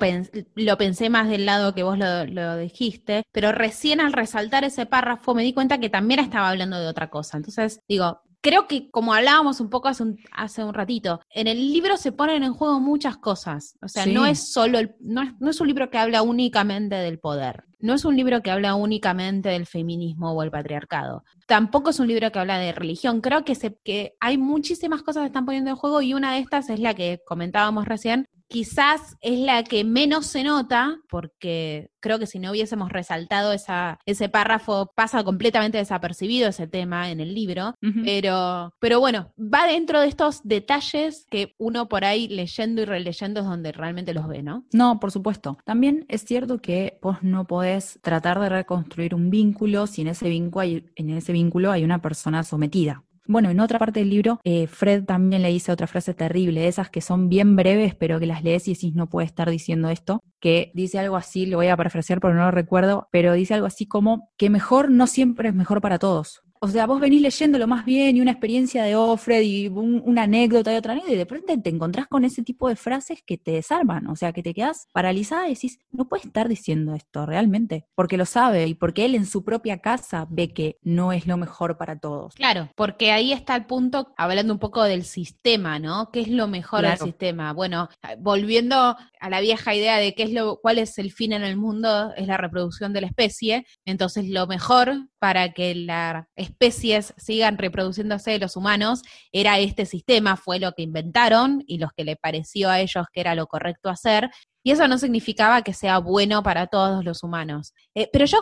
lo 0.54 0.76
pensé 0.76 1.08
más 1.08 1.30
del 1.30 1.46
lado 1.46 1.74
que 1.74 1.82
vos 1.82 1.96
lo, 1.96 2.26
lo 2.26 2.58
dijiste, 2.58 3.22
pero 3.32 3.52
recién 3.52 4.02
al 4.02 4.12
resaltar 4.12 4.64
ese 4.64 4.84
párrafo 4.84 5.34
me 5.34 5.42
di 5.42 5.54
cuenta 5.54 5.78
que 5.78 5.88
también 5.88 6.20
estaba 6.20 6.50
hablando 6.50 6.78
de 6.78 6.86
otra 6.86 7.08
cosa. 7.08 7.38
Entonces, 7.38 7.80
digo, 7.88 8.20
creo 8.42 8.66
que 8.66 8.90
como 8.90 9.14
hablábamos 9.14 9.60
un 9.60 9.70
poco 9.70 9.88
hace 9.88 10.02
un, 10.02 10.18
hace 10.32 10.62
un 10.64 10.74
ratito, 10.74 11.20
en 11.30 11.46
el 11.46 11.72
libro 11.72 11.96
se 11.96 12.12
ponen 12.12 12.42
en 12.42 12.52
juego 12.52 12.80
muchas 12.80 13.16
cosas. 13.16 13.78
O 13.80 13.88
sea, 13.88 14.04
no 14.04 14.26
es 14.26 14.52
solo 14.52 14.78
el, 14.78 14.96
no 15.00 15.22
es, 15.22 15.30
no 15.40 15.48
es 15.48 15.60
un 15.60 15.68
libro 15.68 15.88
que 15.88 15.98
habla 15.98 16.22
únicamente 16.22 16.96
del 16.96 17.18
poder. 17.18 17.64
No 17.78 17.94
es 17.94 18.04
un 18.04 18.16
libro 18.16 18.42
que 18.42 18.50
habla 18.50 18.74
únicamente 18.74 19.48
del 19.48 19.66
feminismo 19.66 20.32
o 20.32 20.42
el 20.42 20.50
patriarcado. 20.50 21.24
Tampoco 21.46 21.90
es 21.90 21.98
un 21.98 22.08
libro 22.08 22.30
que 22.30 22.38
habla 22.38 22.58
de 22.58 22.72
religión. 22.72 23.20
Creo 23.20 23.44
que, 23.44 23.54
se, 23.54 23.76
que 23.82 24.14
hay 24.20 24.38
muchísimas 24.38 25.02
cosas 25.02 25.22
que 25.22 25.26
están 25.28 25.46
poniendo 25.46 25.70
en 25.70 25.76
juego 25.76 26.02
y 26.02 26.14
una 26.14 26.34
de 26.34 26.40
estas 26.40 26.68
es 26.70 26.80
la 26.80 26.94
que 26.94 27.20
comentábamos 27.26 27.86
recién, 27.86 28.28
quizás 28.52 29.16
es 29.22 29.38
la 29.38 29.64
que 29.64 29.82
menos 29.82 30.26
se 30.26 30.44
nota, 30.44 31.00
porque 31.08 31.88
creo 32.00 32.18
que 32.18 32.26
si 32.26 32.38
no 32.38 32.50
hubiésemos 32.50 32.92
resaltado 32.92 33.52
esa, 33.52 33.98
ese 34.04 34.28
párrafo, 34.28 34.92
pasa 34.94 35.24
completamente 35.24 35.78
desapercibido 35.78 36.50
ese 36.50 36.66
tema 36.66 37.10
en 37.10 37.20
el 37.20 37.34
libro, 37.34 37.74
pero, 38.04 38.74
pero 38.78 39.00
bueno, 39.00 39.32
va 39.38 39.66
dentro 39.66 40.00
de 40.00 40.08
estos 40.08 40.42
detalles 40.44 41.26
que 41.30 41.54
uno 41.58 41.88
por 41.88 42.04
ahí 42.04 42.28
leyendo 42.28 42.82
y 42.82 42.84
releyendo 42.84 43.40
es 43.40 43.46
donde 43.46 43.72
realmente 43.72 44.12
los 44.12 44.28
ve, 44.28 44.42
¿no? 44.42 44.66
No, 44.72 45.00
por 45.00 45.12
supuesto. 45.12 45.56
También 45.64 46.04
es 46.08 46.24
cierto 46.24 46.60
que 46.60 46.98
vos 47.00 47.22
no 47.22 47.46
podés 47.46 48.00
tratar 48.02 48.38
de 48.38 48.50
reconstruir 48.50 49.14
un 49.14 49.30
vínculo 49.30 49.86
si 49.86 50.02
en 50.02 50.08
ese 50.08 50.28
vínculo 50.28 50.60
hay, 50.60 50.84
en 50.96 51.08
ese 51.08 51.32
vínculo 51.32 51.72
hay 51.72 51.84
una 51.84 52.02
persona 52.02 52.42
sometida. 52.42 53.02
Bueno, 53.26 53.50
en 53.50 53.60
otra 53.60 53.78
parte 53.78 54.00
del 54.00 54.10
libro, 54.10 54.40
eh, 54.42 54.66
Fred 54.66 55.04
también 55.04 55.42
le 55.42 55.48
dice 55.48 55.70
otra 55.70 55.86
frase 55.86 56.12
terrible, 56.12 56.66
esas 56.66 56.90
que 56.90 57.00
son 57.00 57.28
bien 57.28 57.54
breves, 57.54 57.94
pero 57.94 58.18
que 58.18 58.26
las 58.26 58.42
lees 58.42 58.66
y 58.66 58.74
decís 58.74 58.94
no 58.94 59.08
puede 59.08 59.26
estar 59.26 59.48
diciendo 59.48 59.90
esto, 59.90 60.20
que 60.40 60.72
dice 60.74 60.98
algo 60.98 61.16
así, 61.16 61.46
lo 61.46 61.58
voy 61.58 61.68
a 61.68 61.76
parafrasear 61.76 62.20
porque 62.20 62.36
no 62.36 62.44
lo 62.44 62.50
recuerdo, 62.50 63.08
pero 63.12 63.32
dice 63.34 63.54
algo 63.54 63.66
así 63.66 63.86
como 63.86 64.30
que 64.36 64.50
mejor 64.50 64.90
no 64.90 65.06
siempre 65.06 65.48
es 65.50 65.54
mejor 65.54 65.80
para 65.80 66.00
todos. 66.00 66.42
O 66.64 66.68
sea, 66.68 66.86
vos 66.86 67.00
venís 67.00 67.20
leyéndolo 67.20 67.66
más 67.66 67.84
bien 67.84 68.16
y 68.16 68.20
una 68.20 68.30
experiencia 68.30 68.84
de 68.84 68.94
Offred 68.94 69.42
y 69.42 69.66
una 69.66 70.22
anécdota 70.22 70.72
y 70.72 70.76
otra 70.76 70.92
anécdota, 70.92 71.12
y 71.12 71.16
de 71.16 71.26
pronto 71.26 71.60
te 71.60 71.70
encontrás 71.70 72.06
con 72.06 72.24
ese 72.24 72.44
tipo 72.44 72.68
de 72.68 72.76
frases 72.76 73.20
que 73.26 73.36
te 73.36 73.50
desarman, 73.50 74.06
o 74.06 74.14
sea, 74.14 74.32
que 74.32 74.44
te 74.44 74.54
quedás 74.54 74.86
paralizada 74.92 75.48
y 75.48 75.54
decís, 75.54 75.80
no 75.90 76.08
puede 76.08 76.22
estar 76.24 76.48
diciendo 76.48 76.94
esto 76.94 77.26
realmente, 77.26 77.88
porque 77.96 78.16
lo 78.16 78.26
sabe 78.26 78.68
y 78.68 78.74
porque 78.74 79.06
él 79.06 79.16
en 79.16 79.26
su 79.26 79.42
propia 79.42 79.78
casa 79.78 80.28
ve 80.30 80.54
que 80.54 80.78
no 80.82 81.12
es 81.12 81.26
lo 81.26 81.36
mejor 81.36 81.78
para 81.78 81.98
todos. 81.98 82.36
Claro, 82.36 82.70
porque 82.76 83.10
ahí 83.10 83.32
está 83.32 83.56
el 83.56 83.66
punto, 83.66 84.14
hablando 84.16 84.52
un 84.52 84.60
poco 84.60 84.84
del 84.84 85.02
sistema, 85.02 85.80
¿no? 85.80 86.10
¿Qué 86.12 86.20
es 86.20 86.28
lo 86.28 86.46
mejor 86.46 86.82
del 86.82 86.96
sistema? 86.96 87.52
Bueno, 87.52 87.88
volviendo 88.20 88.96
a 89.18 89.30
la 89.30 89.40
vieja 89.40 89.74
idea 89.74 89.96
de 89.96 90.14
qué 90.14 90.22
es 90.22 90.32
lo, 90.32 90.60
cuál 90.60 90.78
es 90.78 90.96
el 90.98 91.10
fin 91.10 91.32
en 91.32 91.42
el 91.42 91.56
mundo, 91.56 92.12
es 92.14 92.28
la 92.28 92.36
reproducción 92.36 92.92
de 92.92 93.00
la 93.00 93.08
especie, 93.08 93.66
entonces 93.84 94.28
lo 94.28 94.46
mejor 94.46 95.08
para 95.22 95.52
que 95.52 95.76
las 95.76 96.26
especies 96.34 97.14
sigan 97.16 97.56
reproduciéndose 97.56 98.32
de 98.32 98.40
los 98.40 98.56
humanos 98.56 99.02
era 99.30 99.60
este 99.60 99.86
sistema, 99.86 100.36
fue 100.36 100.58
lo 100.58 100.72
que 100.72 100.82
inventaron 100.82 101.62
y 101.68 101.78
los 101.78 101.92
que 101.92 102.02
le 102.02 102.16
pareció 102.16 102.68
a 102.68 102.80
ellos 102.80 103.06
que 103.12 103.20
era 103.20 103.36
lo 103.36 103.46
correcto 103.46 103.88
hacer, 103.88 104.32
y 104.64 104.72
eso 104.72 104.88
no 104.88 104.98
significaba 104.98 105.62
que 105.62 105.74
sea 105.74 105.98
bueno 105.98 106.42
para 106.42 106.66
todos 106.66 107.04
los 107.04 107.22
humanos. 107.22 107.72
Eh, 107.94 108.10
pero 108.12 108.24
yo 108.24 108.38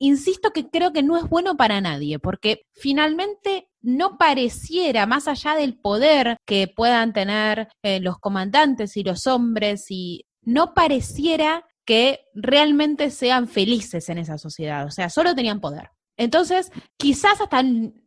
insisto 0.00 0.50
que 0.50 0.68
creo 0.68 0.92
que 0.92 1.04
no 1.04 1.16
es 1.16 1.28
bueno 1.28 1.56
para 1.56 1.80
nadie, 1.80 2.18
porque 2.18 2.62
finalmente 2.72 3.68
no 3.80 4.18
pareciera, 4.18 5.06
más 5.06 5.28
allá 5.28 5.54
del 5.54 5.78
poder 5.78 6.36
que 6.44 6.66
puedan 6.66 7.12
tener 7.12 7.68
eh, 7.84 8.00
los 8.00 8.18
comandantes 8.18 8.96
y 8.96 9.04
los 9.04 9.28
hombres, 9.28 9.86
y 9.88 10.26
no 10.42 10.74
pareciera 10.74 11.64
que 11.86 12.26
realmente 12.34 13.10
sean 13.10 13.46
felices 13.46 14.08
en 14.08 14.18
esa 14.18 14.36
sociedad, 14.36 14.84
o 14.84 14.90
sea, 14.90 15.10
solo 15.10 15.32
tenían 15.36 15.60
poder. 15.60 15.93
Entonces, 16.16 16.70
quizás 16.96 17.40
hasta 17.40 17.62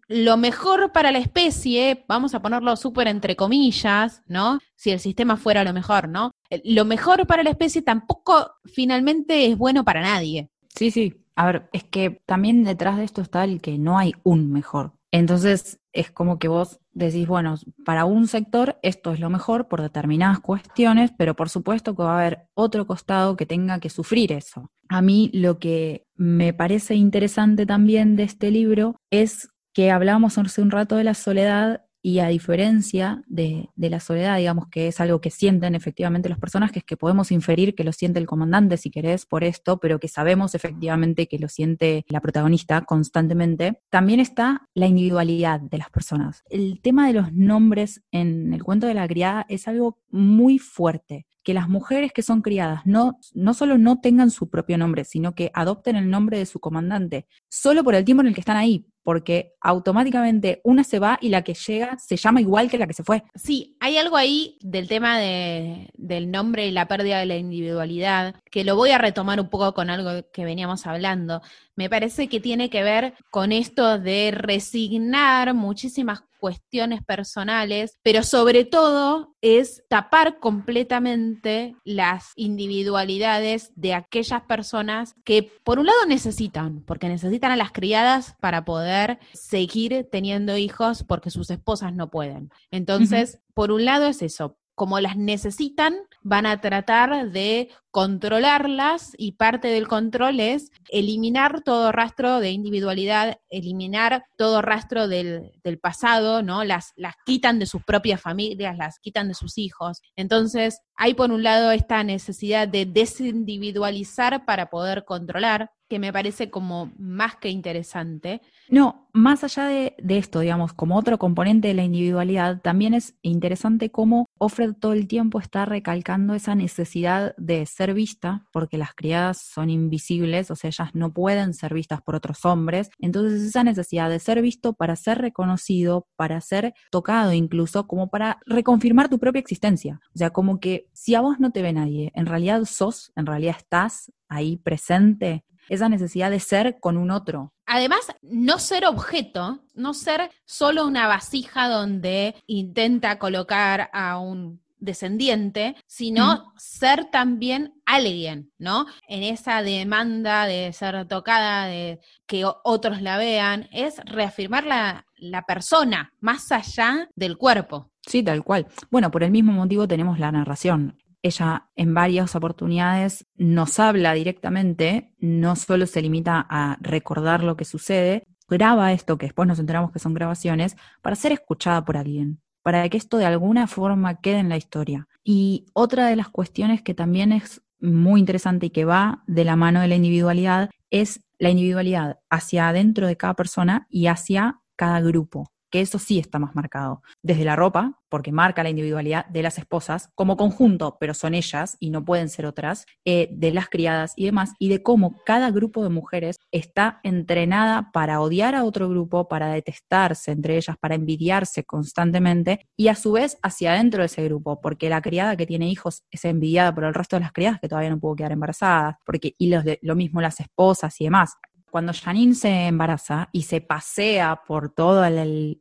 lo 0.08 0.38
mejor 0.38 0.92
para 0.92 1.12
la 1.12 1.20
especie, 1.20 2.06
vamos 2.08 2.34
a 2.34 2.42
ponerlo 2.42 2.76
súper 2.76 3.08
entre 3.08 3.36
comillas, 3.36 4.24
¿no? 4.28 4.60
Si 4.76 4.92
el 4.92 5.00
sistema 5.00 5.36
fuera 5.36 5.64
lo 5.64 5.74
mejor, 5.74 6.08
¿no? 6.08 6.32
Lo 6.64 6.86
mejor 6.86 7.28
para 7.28 7.44
la 7.44 7.50
especie 7.50 7.82
tampoco 7.82 8.52
finalmente 8.66 9.46
es 9.46 9.58
bueno 9.58 9.84
para 9.84 10.02
nadie. 10.02 10.50
Sí, 10.76 10.92
sí. 10.92 11.14
A 11.36 11.46
ver, 11.46 11.70
es 11.72 11.84
que 11.84 12.22
también 12.26 12.64
detrás 12.64 12.98
de 12.98 13.04
esto 13.04 13.22
está 13.22 13.44
el 13.44 13.62
que 13.62 13.78
no 13.78 13.98
hay 13.98 14.14
un 14.24 14.52
mejor. 14.52 14.94
Entonces, 15.12 15.80
es 15.98 16.12
como 16.12 16.38
que 16.38 16.48
vos 16.48 16.80
decís, 16.94 17.28
bueno, 17.28 17.56
para 17.84 18.06
un 18.06 18.28
sector 18.28 18.78
esto 18.84 19.12
es 19.12 19.20
lo 19.20 19.30
mejor 19.30 19.68
por 19.68 19.82
determinadas 19.82 20.40
cuestiones, 20.40 21.12
pero 21.18 21.36
por 21.36 21.50
supuesto 21.50 21.96
que 21.96 22.04
va 22.04 22.14
a 22.14 22.22
haber 22.22 22.48
otro 22.54 22.86
costado 22.86 23.36
que 23.36 23.48
tenga 23.48 23.80
que 23.80 23.90
sufrir 23.90 24.32
eso. 24.32 24.70
A 24.90 25.02
mí 25.02 25.32
lo 25.34 25.58
que 25.58 26.06
me 26.16 26.54
parece 26.54 26.94
interesante 26.96 27.66
también 27.66 28.16
de 28.16 28.24
este 28.24 28.52
libro 28.52 28.96
es 29.10 29.50
que 29.74 29.92
hablábamos 29.92 30.38
hace 30.38 30.62
un 30.62 30.72
rato 30.72 30.96
de 30.96 31.04
la 31.04 31.16
soledad 31.16 31.87
y 32.08 32.20
a 32.20 32.30
diferencia 32.30 33.22
de, 33.28 33.68
la 33.76 34.00
soledad, 34.00 34.38
digamos 34.38 34.70
que 34.70 34.88
es 34.88 35.02
algo 35.02 35.20
que 35.20 35.30
sienten 35.30 35.76
efectivamente 35.76 36.30
los 36.30 36.40
personajes, 36.40 36.86
que 36.86 36.96
podemos 36.96 37.34
inferir 37.34 37.76
que 37.76 37.84
lo 37.84 37.92
siente 37.92 38.18
el 38.18 38.26
comandante, 38.26 38.78
si 38.78 38.90
querés, 38.90 39.26
por 39.26 39.44
esto, 39.44 39.82
pero 39.82 40.00
que 40.00 40.08
sabemos 40.08 40.56
efectivamente 40.56 41.28
que 41.28 41.38
lo 41.38 41.50
siente 41.50 42.06
la 42.08 42.22
protagonista 42.22 42.80
constantemente, 42.86 43.82
también 43.90 44.22
está 44.22 44.70
la 44.74 44.88
individualidad 44.88 45.60
de 45.60 45.80
las 45.80 45.90
personas. 45.90 46.46
El 46.50 46.80
tema 46.80 47.08
de 47.08 47.14
los 47.14 47.34
nombres 47.34 48.02
en 48.14 48.54
el 48.54 48.64
cuento 48.64 48.88
de 48.88 48.94
la 48.94 49.06
criada 49.06 49.46
es 49.50 49.68
algo 49.68 50.00
muy 50.10 50.60
fuerte 50.60 51.27
que 51.48 51.54
las 51.54 51.70
mujeres 51.70 52.12
que 52.12 52.24
son 52.24 52.42
criadas 52.42 52.82
no, 52.84 53.22
no 53.34 53.54
solo 53.54 53.78
no 53.78 54.02
tengan 54.02 54.32
su 54.32 54.50
propio 54.50 54.78
nombre, 54.78 55.06
sino 55.06 55.34
que 55.34 55.50
adopten 55.54 55.96
el 55.96 56.10
nombre 56.10 56.38
de 56.38 56.46
su 56.46 56.60
comandante, 56.60 57.26
solo 57.48 57.86
por 57.86 57.96
el 57.96 58.04
tiempo 58.04 58.20
en 58.20 58.28
el 58.28 58.34
que 58.34 58.42
están 58.42 58.58
ahí, 58.58 58.86
porque 59.02 59.54
automáticamente 59.62 60.60
una 60.66 60.84
se 60.84 61.00
va 61.00 61.18
y 61.22 61.30
la 61.30 61.44
que 61.44 61.54
llega 61.54 61.98
se 62.00 62.18
llama 62.18 62.42
igual 62.42 62.70
que 62.70 62.78
la 62.78 62.86
que 62.86 62.92
se 62.92 63.06
fue. 63.06 63.24
Sí, 63.36 63.78
hay 63.80 63.96
algo 63.96 64.18
ahí 64.18 64.58
del 64.60 64.90
tema 64.90 65.18
de, 65.20 65.90
del 65.94 66.30
nombre 66.32 66.68
y 66.68 66.72
la 66.72 66.90
pérdida 66.90 67.18
de 67.20 67.26
la 67.26 67.38
individualidad, 67.38 68.36
que 68.52 68.66
lo 68.66 68.76
voy 68.76 68.92
a 68.92 68.98
retomar 68.98 69.40
un 69.40 69.50
poco 69.50 69.74
con 69.74 69.90
algo 69.90 70.30
que 70.34 70.44
veníamos 70.44 70.86
hablando. 70.86 71.42
Me 71.78 71.90
parece 71.90 72.28
que 72.28 72.42
tiene 72.42 72.70
que 72.70 72.84
ver 72.84 73.14
con 73.32 73.54
esto 73.54 73.98
de 74.00 74.32
resignar 74.36 75.54
muchísimas 75.54 76.24
cuestiones 76.38 77.04
personales, 77.04 77.98
pero 78.04 78.24
sobre 78.24 78.66
todo 78.66 79.36
es 79.42 79.84
tapar 79.90 80.40
completamente 80.40 81.76
las 81.84 82.32
individualidades 82.36 83.72
de 83.76 83.94
aquellas 83.94 84.42
personas 84.44 85.16
que 85.24 85.52
por 85.64 85.80
un 85.80 85.88
lado 85.88 86.06
necesitan, 86.08 86.84
porque 86.84 87.10
necesitan 87.10 87.52
a 87.52 87.56
las 87.56 87.72
criadas 87.72 88.36
para 88.40 88.66
poder 88.66 89.20
seguir 89.34 90.08
teniendo 90.12 90.58
hijos 90.58 91.04
porque 91.04 91.32
sus 91.32 91.50
esposas 91.50 91.94
no 91.94 92.10
pueden. 92.10 92.52
Entonces, 92.72 93.40
por 93.54 93.72
un 93.72 93.86
lado 93.86 94.08
es 94.08 94.22
eso, 94.22 94.58
como 94.76 95.00
las 95.00 95.18
necesitan, 95.18 95.96
van 96.22 96.46
a 96.46 96.60
tratar 96.62 97.32
de 97.32 97.70
controlarlas 97.92 99.14
y 99.18 99.34
parte 99.34 99.70
del 99.70 99.88
control 99.88 100.40
es 100.40 100.72
eliminar 100.90 101.62
todo 101.62 101.92
rastro 101.92 102.40
de 102.40 102.52
individualidad, 102.52 103.40
eliminar 103.50 104.26
todo 104.38 104.62
rastro 104.62 105.08
del, 105.08 105.52
pasado, 105.82 106.44
¿no? 106.44 106.64
Las, 106.64 106.94
las 106.96 107.16
quitan 107.26 107.60
de 107.60 107.66
sus 107.66 107.84
propias 107.84 108.22
familias, 108.22 108.78
las 108.78 109.00
quitan 109.00 109.28
de 109.28 109.34
sus 109.34 109.58
hijos. 109.58 110.02
Entonces, 110.16 110.80
hay 110.96 111.14
por 111.14 111.32
un 111.32 111.44
lado 111.44 111.72
esta 111.72 112.04
necesidad 112.04 112.68
de 112.68 112.86
desindividualizar 112.86 114.46
para 114.46 114.70
poder 114.70 115.06
controlar, 115.06 115.72
que 115.88 116.00
me 116.00 116.12
parece 116.12 116.50
como 116.50 116.92
más 116.98 117.38
que 117.38 117.50
interesante. 117.50 118.42
No, 118.70 119.08
más 119.14 119.44
allá 119.44 119.66
de, 119.66 119.96
esto, 120.10 120.42
digamos, 120.42 120.74
como 120.74 120.98
otro 120.98 121.18
componente 121.18 121.70
de 121.70 121.74
la 121.74 121.84
individualidad, 121.84 122.62
también 122.62 122.94
es 122.94 123.16
interesante 123.22 123.90
cómo 123.90 124.28
Offred 124.38 124.74
todo 124.74 124.94
el 124.94 125.08
tiempo 125.08 125.40
está 125.40 125.66
recalcando 125.66 126.36
esa 126.36 126.56
necesidad 126.56 127.34
de 127.38 127.66
ser 127.66 127.94
vista, 127.94 128.46
porque 128.52 128.78
las 128.78 128.94
criadas 128.94 129.42
son 129.42 129.70
invisibles, 129.70 130.52
o 130.52 130.56
sea, 130.56 130.70
ellas 130.70 130.90
no 130.94 131.14
pueden 131.14 131.54
ser 131.54 131.74
vistas 131.74 132.02
por 132.02 132.16
otros 132.16 132.46
hombres. 132.46 132.90
Entonces, 133.00 133.42
esa 133.42 133.64
necesidad 133.64 134.10
de 134.10 134.20
ser 134.20 134.42
visto 134.42 134.74
para 134.74 134.96
ser 134.96 135.20
reconocido, 135.20 136.08
para 136.16 136.42
ser 136.42 136.74
tocado 136.92 137.34
incluso, 137.34 137.88
como 137.88 138.10
para 138.10 138.40
reconfirmar 138.46 139.10
tu 139.10 139.20
propia 139.20 139.40
existencia. 139.40 140.00
O 140.14 140.18
sea, 140.18 140.32
como 140.32 140.60
que 140.60 140.88
si 140.94 141.16
a 141.16 141.22
vos 141.22 141.40
no 141.40 141.52
te 141.52 141.62
ve 141.62 141.74
nadie, 141.74 142.12
en 142.14 142.26
realidad 142.26 142.64
sos, 142.66 143.12
en 143.16 143.26
realidad 143.26 143.56
estás 143.58 144.12
ahí 144.30 144.58
presente, 144.58 145.46
esa 145.70 145.90
necesidad 145.90 146.32
de 146.32 146.40
ser 146.40 146.80
con 146.80 146.98
un 146.98 147.12
otro. 147.12 147.54
Además, 147.66 148.00
no 148.22 148.60
ser 148.60 148.86
objeto, 148.86 149.64
no 149.74 149.94
ser 149.94 150.32
solo 150.46 150.86
una 150.86 151.08
vasija 151.08 151.68
donde 151.68 152.36
intenta 152.48 153.20
colocar 153.20 153.90
a 153.94 154.20
un 154.20 154.62
descendiente, 154.80 155.76
sino 155.88 156.54
ser 156.56 157.06
también 157.06 157.74
alguien, 157.86 158.52
¿no? 158.58 158.86
En 159.08 159.24
esa 159.24 159.64
demanda 159.64 160.46
de 160.46 160.72
ser 160.74 161.08
tocada, 161.08 161.66
de 161.66 162.00
que 162.26 162.46
otros 162.64 163.02
la 163.02 163.18
vean, 163.18 163.68
es 163.72 163.98
reafirmar 164.06 164.66
la, 164.66 165.06
la 165.18 165.44
persona 165.44 166.14
más 166.20 166.52
allá 166.52 167.10
del 167.16 167.38
cuerpo. 167.38 167.92
Sí, 168.06 168.24
tal 168.24 168.44
cual. 168.44 168.68
Bueno, 168.90 169.12
por 169.12 169.24
el 169.24 169.32
mismo 169.32 169.52
motivo 169.52 169.88
tenemos 169.88 170.20
la 170.20 170.32
narración. 170.32 170.98
Ella 171.28 171.70
en 171.76 171.94
varias 171.94 172.36
oportunidades 172.36 173.28
nos 173.36 173.80
habla 173.80 174.14
directamente, 174.14 175.14
no 175.20 175.58
solo 175.58 175.86
se 175.86 176.02
limita 176.02 176.46
a 176.50 176.78
recordar 176.80 177.44
lo 177.44 177.58
que 177.58 177.66
sucede, 177.66 178.24
graba 178.48 178.94
esto, 178.94 179.18
que 179.18 179.26
después 179.26 179.46
nos 179.46 179.60
enteramos 179.60 179.92
que 179.92 180.00
son 180.00 180.14
grabaciones, 180.14 180.78
para 181.02 181.18
ser 181.18 181.34
escuchada 181.34 181.84
por 181.84 181.98
alguien, 181.98 182.40
para 182.64 182.88
que 182.88 182.98
esto 182.98 183.18
de 183.18 183.26
alguna 183.26 183.68
forma 183.68 184.22
quede 184.22 184.40
en 184.40 184.48
la 184.48 184.56
historia. 184.56 185.08
Y 185.22 185.66
otra 185.74 186.08
de 186.08 186.16
las 186.16 186.30
cuestiones 186.30 186.82
que 186.82 186.94
también 186.94 187.34
es 187.34 187.62
muy 187.82 188.22
interesante 188.22 188.68
y 188.68 188.70
que 188.70 188.86
va 188.86 189.24
de 189.28 189.44
la 189.44 189.58
mano 189.58 189.82
de 189.82 189.90
la 189.90 189.96
individualidad 189.96 190.70
es 190.92 191.26
la 191.40 191.50
individualidad 191.50 192.20
hacia 192.30 192.70
adentro 192.70 193.06
de 193.06 193.18
cada 193.18 193.34
persona 193.34 193.86
y 193.90 194.08
hacia 194.08 194.62
cada 194.78 195.02
grupo 195.02 195.52
que 195.72 195.82
eso 195.82 196.00
sí 196.00 196.20
está 196.20 196.40
más 196.40 196.56
marcado. 196.56 197.02
Desde 197.22 197.46
la 197.46 197.56
ropa, 197.56 198.00
porque 198.10 198.32
marca 198.32 198.64
la 198.64 198.70
individualidad 198.70 199.26
de 199.28 199.42
las 199.42 199.58
esposas 199.58 200.10
como 200.16 200.38
conjunto, 200.38 200.98
pero 201.00 201.14
son 201.14 201.34
ellas 201.34 201.78
y 201.80 201.90
no 201.90 202.06
pueden 202.06 202.30
ser 202.30 202.46
otras, 202.46 202.86
eh, 203.06 203.30
de 203.32 203.52
las 203.52 203.70
criadas 203.70 204.14
y 204.16 204.26
demás, 204.26 204.54
y 204.60 204.70
de 204.70 204.82
cómo 204.82 205.22
cada 205.26 205.52
grupo 205.52 205.84
de 205.84 205.90
mujeres 205.90 206.38
está 206.52 207.00
entrenada 207.04 207.92
para 207.92 208.22
odiar 208.22 208.56
a 208.56 208.64
otro 208.64 208.90
grupo, 208.90 209.28
para 209.28 209.50
detestarse 209.50 210.32
entre 210.32 210.58
ellas, 210.58 210.78
para 210.80 210.96
envidiarse 210.96 211.64
constantemente, 211.64 212.68
y 212.78 212.88
a 212.88 212.96
su 212.96 213.12
vez 213.12 213.38
hacia 213.44 213.74
adentro 213.74 214.02
de 214.02 214.08
ese 214.08 214.24
grupo, 214.24 214.62
porque 214.62 214.90
la 214.90 215.02
criada 215.02 215.36
que 215.36 215.46
tiene 215.46 215.70
hijos 215.70 216.04
es 216.12 216.24
envidiada 216.26 216.74
por 216.74 216.86
el 216.86 216.94
resto 216.94 217.16
de 217.16 217.22
las 217.22 217.34
criadas 217.34 217.60
que 217.60 217.68
todavía 217.68 217.90
no 217.90 218.00
pudo 218.00 218.16
quedar 218.16 218.32
embarazadas, 218.32 218.96
porque, 219.06 219.36
y 219.38 219.52
lo 219.82 219.96
mismo 219.96 220.22
las 220.22 220.40
esposas 220.40 221.00
y 221.02 221.06
demás 221.06 221.34
cuando 221.78 221.94
Janine 221.94 222.34
se 222.34 222.66
embaraza 222.66 223.30
y 223.32 223.44
se 223.44 223.62
pasea 223.62 224.42
por 224.48 224.74
todo 224.74 225.06
el, 225.06 225.60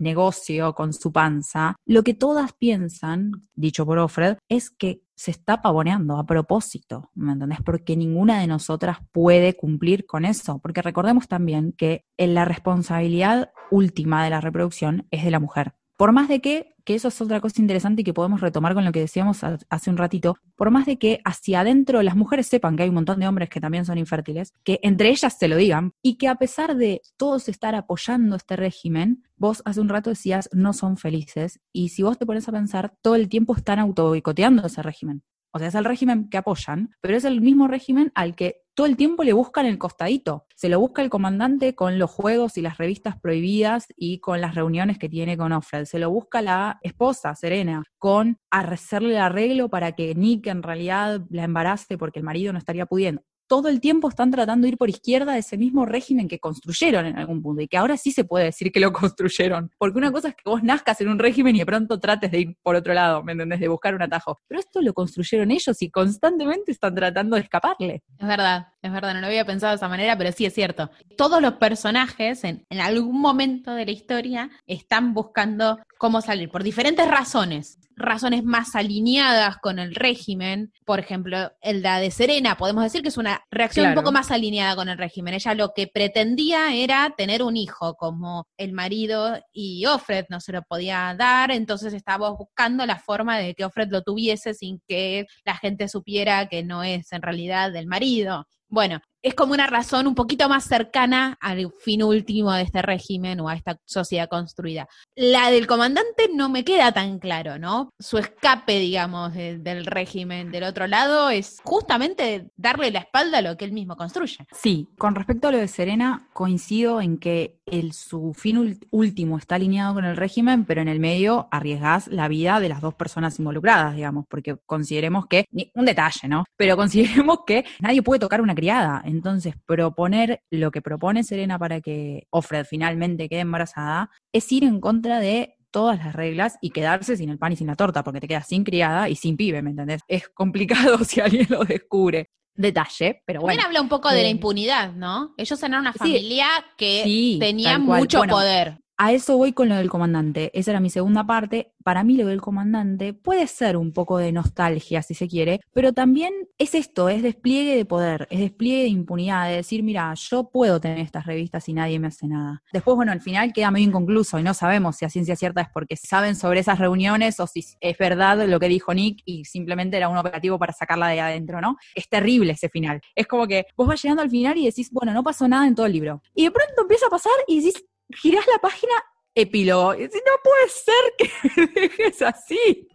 negocio 0.00 0.74
con 0.74 0.92
su 0.92 1.12
panza, 1.12 1.76
lo 1.86 2.02
que 2.02 2.14
todas 2.14 2.52
piensan, 2.52 3.30
dicho 3.54 3.86
por 3.86 4.00
Offred, 4.00 4.38
es 4.48 4.70
que 4.70 5.04
se 5.14 5.30
está 5.30 5.62
pavoneando 5.62 6.16
a 6.16 6.26
propósito, 6.26 7.12
¿me 7.14 7.34
entendés? 7.34 7.60
Porque 7.64 7.96
ninguna 7.96 8.40
de 8.40 8.48
nosotras 8.48 8.98
puede 9.12 9.54
cumplir 9.54 10.04
con 10.04 10.24
eso, 10.24 10.58
porque 10.58 10.82
recordemos 10.82 11.28
también 11.28 11.72
que 11.78 12.06
la 12.18 12.44
responsabilidad 12.44 13.52
última 13.70 14.24
de 14.24 14.30
la 14.30 14.40
reproducción 14.40 15.06
es 15.12 15.22
de 15.22 15.30
la 15.30 15.38
mujer. 15.38 15.74
Por 15.96 16.10
más 16.10 16.26
de 16.26 16.40
que, 16.40 16.71
que 16.84 16.94
eso 16.94 17.08
es 17.08 17.20
otra 17.20 17.40
cosa 17.40 17.60
interesante 17.60 18.02
y 18.02 18.04
que 18.04 18.14
podemos 18.14 18.40
retomar 18.40 18.74
con 18.74 18.84
lo 18.84 18.92
que 18.92 19.00
decíamos 19.00 19.40
hace 19.42 19.90
un 19.90 19.96
ratito, 19.96 20.36
por 20.56 20.70
más 20.70 20.86
de 20.86 20.98
que 20.98 21.20
hacia 21.24 21.60
adentro 21.60 22.02
las 22.02 22.16
mujeres 22.16 22.46
sepan 22.46 22.76
que 22.76 22.84
hay 22.84 22.88
un 22.88 22.96
montón 22.96 23.20
de 23.20 23.28
hombres 23.28 23.48
que 23.48 23.60
también 23.60 23.84
son 23.84 23.98
infértiles, 23.98 24.52
que 24.64 24.78
entre 24.82 25.10
ellas 25.10 25.36
se 25.38 25.48
lo 25.48 25.56
digan, 25.56 25.92
y 26.02 26.16
que 26.16 26.28
a 26.28 26.36
pesar 26.36 26.76
de 26.76 27.02
todos 27.16 27.48
estar 27.48 27.74
apoyando 27.74 28.36
este 28.36 28.56
régimen, 28.56 29.24
vos 29.36 29.62
hace 29.64 29.80
un 29.80 29.88
rato 29.88 30.10
decías 30.10 30.48
no 30.52 30.72
son 30.72 30.96
felices, 30.96 31.60
y 31.72 31.90
si 31.90 32.02
vos 32.02 32.18
te 32.18 32.26
pones 32.26 32.48
a 32.48 32.52
pensar, 32.52 32.94
todo 33.02 33.14
el 33.14 33.28
tiempo 33.28 33.54
están 33.54 33.78
auto 33.78 34.08
boicoteando 34.08 34.66
ese 34.66 34.82
régimen. 34.82 35.22
O 35.52 35.58
sea, 35.58 35.68
es 35.68 35.74
el 35.74 35.84
régimen 35.84 36.28
que 36.30 36.38
apoyan, 36.38 36.90
pero 37.00 37.16
es 37.16 37.24
el 37.24 37.40
mismo 37.40 37.68
régimen 37.68 38.10
al 38.14 38.34
que 38.34 38.62
todo 38.74 38.86
el 38.86 38.96
tiempo 38.96 39.22
le 39.22 39.34
buscan 39.34 39.66
el 39.66 39.76
costadito. 39.76 40.46
Se 40.56 40.70
lo 40.70 40.80
busca 40.80 41.02
el 41.02 41.10
comandante 41.10 41.74
con 41.74 41.98
los 41.98 42.10
juegos 42.10 42.56
y 42.56 42.62
las 42.62 42.78
revistas 42.78 43.20
prohibidas 43.20 43.86
y 43.96 44.20
con 44.20 44.40
las 44.40 44.54
reuniones 44.54 44.98
que 44.98 45.10
tiene 45.10 45.36
con 45.36 45.52
Offred. 45.52 45.84
Se 45.84 45.98
lo 45.98 46.10
busca 46.10 46.40
la 46.40 46.78
esposa, 46.82 47.34
Serena, 47.34 47.82
con 47.98 48.38
hacerle 48.50 49.10
el 49.10 49.20
arreglo 49.20 49.68
para 49.68 49.92
que 49.92 50.14
Nick 50.14 50.46
en 50.46 50.62
realidad 50.62 51.20
la 51.28 51.44
embarace 51.44 51.98
porque 51.98 52.20
el 52.20 52.24
marido 52.24 52.52
no 52.52 52.58
estaría 52.58 52.86
pudiendo 52.86 53.22
todo 53.52 53.68
el 53.68 53.82
tiempo 53.82 54.08
están 54.08 54.30
tratando 54.30 54.64
de 54.64 54.70
ir 54.70 54.78
por 54.78 54.88
izquierda 54.88 55.34
de 55.34 55.40
ese 55.40 55.58
mismo 55.58 55.84
régimen 55.84 56.26
que 56.26 56.38
construyeron 56.38 57.04
en 57.04 57.18
algún 57.18 57.42
punto 57.42 57.60
y 57.60 57.68
que 57.68 57.76
ahora 57.76 57.98
sí 57.98 58.10
se 58.10 58.24
puede 58.24 58.46
decir 58.46 58.72
que 58.72 58.80
lo 58.80 58.92
construyeron. 58.94 59.70
Porque 59.76 59.98
una 59.98 60.10
cosa 60.10 60.28
es 60.28 60.36
que 60.36 60.44
vos 60.46 60.62
nazcas 60.62 61.02
en 61.02 61.10
un 61.10 61.18
régimen 61.18 61.54
y 61.54 61.58
de 61.58 61.66
pronto 61.66 62.00
trates 62.00 62.30
de 62.30 62.40
ir 62.40 62.56
por 62.62 62.76
otro 62.76 62.94
lado, 62.94 63.22
¿me 63.22 63.32
entendés? 63.32 63.60
De 63.60 63.68
buscar 63.68 63.94
un 63.94 64.00
atajo. 64.00 64.40
Pero 64.48 64.58
esto 64.58 64.80
lo 64.80 64.94
construyeron 64.94 65.50
ellos 65.50 65.82
y 65.82 65.90
constantemente 65.90 66.72
están 66.72 66.94
tratando 66.94 67.36
de 67.36 67.42
escaparle. 67.42 68.02
Es 68.18 68.26
verdad, 68.26 68.68
es 68.80 68.90
verdad, 68.90 69.12
no 69.12 69.20
lo 69.20 69.26
había 69.26 69.44
pensado 69.44 69.72
de 69.72 69.76
esa 69.76 69.88
manera, 69.90 70.16
pero 70.16 70.32
sí 70.32 70.46
es 70.46 70.54
cierto. 70.54 70.90
Todos 71.18 71.42
los 71.42 71.52
personajes 71.56 72.44
en, 72.44 72.64
en 72.70 72.80
algún 72.80 73.20
momento 73.20 73.74
de 73.74 73.84
la 73.84 73.92
historia 73.92 74.48
están 74.66 75.12
buscando 75.12 75.78
cómo 75.98 76.22
salir 76.22 76.48
por 76.48 76.62
diferentes 76.62 77.06
razones 77.06 77.78
razones 78.02 78.44
más 78.44 78.74
alineadas 78.74 79.56
con 79.58 79.78
el 79.78 79.94
régimen. 79.94 80.72
Por 80.84 81.00
ejemplo, 81.00 81.52
el 81.60 81.82
de 81.82 82.10
Serena, 82.10 82.56
podemos 82.56 82.84
decir 82.84 83.02
que 83.02 83.08
es 83.08 83.16
una 83.16 83.42
reacción 83.50 83.88
un 83.88 83.94
poco 83.94 84.12
más 84.12 84.30
alineada 84.30 84.76
con 84.76 84.88
el 84.88 84.98
régimen. 84.98 85.34
Ella 85.34 85.54
lo 85.54 85.72
que 85.74 85.86
pretendía 85.86 86.74
era 86.74 87.14
tener 87.16 87.42
un 87.42 87.56
hijo, 87.56 87.94
como 87.94 88.46
el 88.56 88.72
marido 88.72 89.38
y 89.52 89.86
Offred 89.86 90.26
no 90.28 90.40
se 90.40 90.52
lo 90.52 90.62
podía 90.62 91.14
dar, 91.18 91.50
entonces 91.50 91.94
estaba 91.94 92.30
buscando 92.30 92.86
la 92.86 92.98
forma 92.98 93.38
de 93.38 93.54
que 93.54 93.64
Offred 93.64 93.90
lo 93.90 94.02
tuviese 94.02 94.54
sin 94.54 94.80
que 94.86 95.26
la 95.44 95.56
gente 95.56 95.88
supiera 95.88 96.48
que 96.48 96.62
no 96.62 96.82
es 96.82 97.12
en 97.12 97.22
realidad 97.22 97.72
del 97.72 97.86
marido. 97.86 98.46
Bueno, 98.68 99.00
es 99.20 99.34
como 99.34 99.52
una 99.52 99.66
razón 99.66 100.06
un 100.06 100.14
poquito 100.14 100.48
más 100.48 100.64
cercana 100.64 101.36
al 101.40 101.70
fin 101.78 102.02
último 102.02 102.52
de 102.52 102.62
este 102.62 102.80
régimen 102.80 103.38
o 103.40 103.48
a 103.50 103.54
esta 103.54 103.76
sociedad 103.84 104.28
construida. 104.28 104.88
La 105.14 105.50
del 105.50 105.66
comandante 105.66 106.30
no 106.34 106.48
me 106.48 106.64
queda 106.64 106.92
tan 106.92 107.18
claro, 107.18 107.58
¿no? 107.58 107.90
Su 107.98 108.18
escape, 108.18 108.78
digamos, 108.78 109.34
del 109.34 109.84
régimen 109.86 110.50
del 110.50 110.64
otro 110.64 110.86
lado 110.86 111.30
es 111.30 111.60
justamente 111.64 112.50
darle 112.56 112.90
la 112.90 113.00
espalda 113.00 113.38
a 113.38 113.42
lo 113.42 113.56
que 113.56 113.64
él 113.64 113.72
mismo 113.72 113.96
construye. 113.96 114.38
Sí, 114.52 114.88
con 114.96 115.14
respecto 115.14 115.48
a 115.48 115.52
lo 115.52 115.58
de 115.58 115.68
Serena, 115.68 116.28
coincido 116.32 117.00
en 117.00 117.18
que 117.18 117.58
su 117.92 118.34
fin 118.34 118.78
último 118.90 119.38
está 119.38 119.54
alineado 119.54 119.94
con 119.94 120.04
el 120.04 120.16
régimen, 120.16 120.64
pero 120.64 120.82
en 120.82 120.88
el 120.88 121.00
medio 121.00 121.48
arriesgas 121.50 122.08
la 122.08 122.28
vida 122.28 122.60
de 122.60 122.68
las 122.68 122.80
dos 122.80 122.94
personas 122.94 123.38
involucradas, 123.38 123.94
digamos, 123.94 124.24
porque 124.28 124.56
consideremos 124.66 125.26
que, 125.26 125.46
un 125.74 125.84
detalle, 125.84 126.28
¿no? 126.28 126.44
Pero 126.56 126.76
consideremos 127.22 127.40
que 127.46 127.64
nadie 127.80 128.02
puede 128.02 128.20
tocar 128.20 128.40
una 128.40 128.54
criada 128.54 129.02
entonces, 129.04 129.54
proponer 129.66 130.42
lo 130.50 130.70
que 130.70 130.82
propone 130.82 131.24
Serena 131.24 131.58
para 131.58 131.80
que 131.80 132.26
Offred 132.30 132.64
finalmente 132.64 133.28
quede 133.28 133.40
embarazada 133.40 134.10
es 134.32 134.50
ir 134.52 134.64
en 134.64 134.80
contra 134.80 135.01
de 135.02 135.56
todas 135.70 135.98
las 135.98 136.14
reglas 136.14 136.58
y 136.60 136.70
quedarse 136.70 137.16
sin 137.16 137.30
el 137.30 137.38
pan 137.38 137.52
y 137.52 137.56
sin 137.56 137.66
la 137.66 137.74
torta, 137.74 138.04
porque 138.04 138.20
te 138.20 138.28
quedas 138.28 138.46
sin 138.46 138.62
criada 138.62 139.08
y 139.08 139.16
sin 139.16 139.36
pibe, 139.36 139.62
¿me 139.62 139.70
entendés? 139.70 140.02
Es 140.08 140.28
complicado 140.28 140.98
si 141.04 141.20
alguien 141.20 141.46
lo 141.48 141.64
descubre. 141.64 142.30
Detalle, 142.54 143.22
pero 143.24 143.40
bueno. 143.40 143.54
También 143.54 143.66
habla 143.66 143.80
un 143.80 143.88
poco 143.88 144.10
de 144.10 144.22
la 144.22 144.28
impunidad, 144.28 144.92
¿no? 144.92 145.32
Ellos 145.38 145.62
eran 145.62 145.80
una 145.80 145.94
familia 145.94 146.46
que 146.76 147.38
tenía 147.40 147.78
mucho 147.78 148.22
poder 148.24 148.81
a 149.02 149.10
eso 149.10 149.36
voy 149.36 149.52
con 149.52 149.68
lo 149.68 149.74
del 149.74 149.90
comandante. 149.90 150.52
Esa 150.54 150.70
era 150.70 150.78
mi 150.78 150.88
segunda 150.88 151.26
parte. 151.26 151.74
Para 151.82 152.04
mí 152.04 152.16
lo 152.16 152.28
del 152.28 152.40
comandante 152.40 153.12
puede 153.12 153.48
ser 153.48 153.76
un 153.76 153.92
poco 153.92 154.18
de 154.18 154.30
nostalgia, 154.30 155.02
si 155.02 155.14
se 155.14 155.26
quiere, 155.26 155.60
pero 155.74 155.92
también 155.92 156.32
es 156.56 156.76
esto, 156.76 157.08
es 157.08 157.20
despliegue 157.20 157.74
de 157.74 157.84
poder, 157.84 158.28
es 158.30 158.38
despliegue 158.38 158.82
de 158.82 158.90
impunidad, 158.90 159.48
de 159.48 159.56
decir, 159.56 159.82
mira, 159.82 160.14
yo 160.14 160.48
puedo 160.50 160.80
tener 160.80 161.00
estas 161.00 161.26
revistas 161.26 161.68
y 161.68 161.72
nadie 161.72 161.98
me 161.98 162.06
hace 162.06 162.28
nada. 162.28 162.62
Después, 162.72 162.94
bueno, 162.94 163.10
al 163.10 163.20
final 163.20 163.52
queda 163.52 163.72
medio 163.72 163.88
inconcluso 163.88 164.38
y 164.38 164.44
no 164.44 164.54
sabemos 164.54 164.98
si 164.98 165.04
a 165.04 165.10
ciencia 165.10 165.34
cierta 165.34 165.62
es 165.62 165.68
porque 165.74 165.96
saben 165.96 166.36
sobre 166.36 166.60
esas 166.60 166.78
reuniones 166.78 167.40
o 167.40 167.48
si 167.48 167.64
es 167.80 167.98
verdad 167.98 168.46
lo 168.46 168.60
que 168.60 168.68
dijo 168.68 168.94
Nick 168.94 169.22
y 169.24 169.46
simplemente 169.46 169.96
era 169.96 170.08
un 170.08 170.16
operativo 170.16 170.60
para 170.60 170.72
sacarla 170.72 171.08
de 171.08 171.20
adentro, 171.20 171.60
¿no? 171.60 171.76
Es 171.96 172.08
terrible 172.08 172.52
ese 172.52 172.68
final. 172.68 173.00
Es 173.16 173.26
como 173.26 173.48
que 173.48 173.66
vos 173.76 173.88
vas 173.88 174.00
llegando 174.00 174.22
al 174.22 174.30
final 174.30 174.56
y 174.58 174.66
decís, 174.66 174.90
bueno, 174.92 175.12
no 175.12 175.24
pasó 175.24 175.48
nada 175.48 175.66
en 175.66 175.74
todo 175.74 175.86
el 175.86 175.92
libro. 175.92 176.22
Y 176.36 176.44
de 176.44 176.52
pronto 176.52 176.82
empieza 176.82 177.06
a 177.06 177.10
pasar 177.10 177.32
y 177.48 177.56
decís, 177.56 177.84
girás 178.14 178.46
la 178.46 178.58
página, 178.58 178.92
epílogo. 179.34 179.94
Y 179.94 180.02
decís, 180.02 180.22
no 180.26 180.32
puede 180.42 180.68
ser 180.68 181.14
que 181.18 181.80
dejes 181.80 182.22
así. 182.22 182.88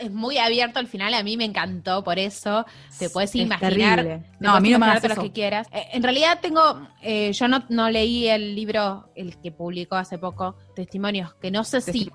Es, 0.00 0.10
muy 0.10 0.38
abierto 0.38 0.78
al 0.78 0.86
final, 0.86 1.14
a 1.14 1.22
mí 1.22 1.36
me 1.36 1.44
encantó 1.44 2.02
por 2.02 2.18
eso. 2.18 2.64
Te 2.98 3.10
puedes 3.10 3.34
imaginar. 3.34 4.22
No, 4.38 4.54
a 4.54 4.60
mí 4.60 4.70
no 4.70 4.78
me 4.78 4.86
hagas 4.86 5.16
lo 5.16 5.22
que 5.22 5.32
quieras. 5.32 5.68
Eh, 5.72 5.86
en 5.92 6.02
realidad 6.02 6.38
tengo, 6.40 6.88
eh, 7.02 7.32
yo 7.32 7.48
no, 7.48 7.64
no, 7.68 7.90
leí 7.90 8.28
el 8.28 8.54
libro, 8.54 9.10
el 9.14 9.36
que 9.38 9.52
publicó 9.52 9.96
hace 9.96 10.18
poco, 10.18 10.56
Testimonios, 10.74 11.34
que 11.34 11.50
no 11.50 11.64
sé 11.64 11.80
si. 11.80 12.10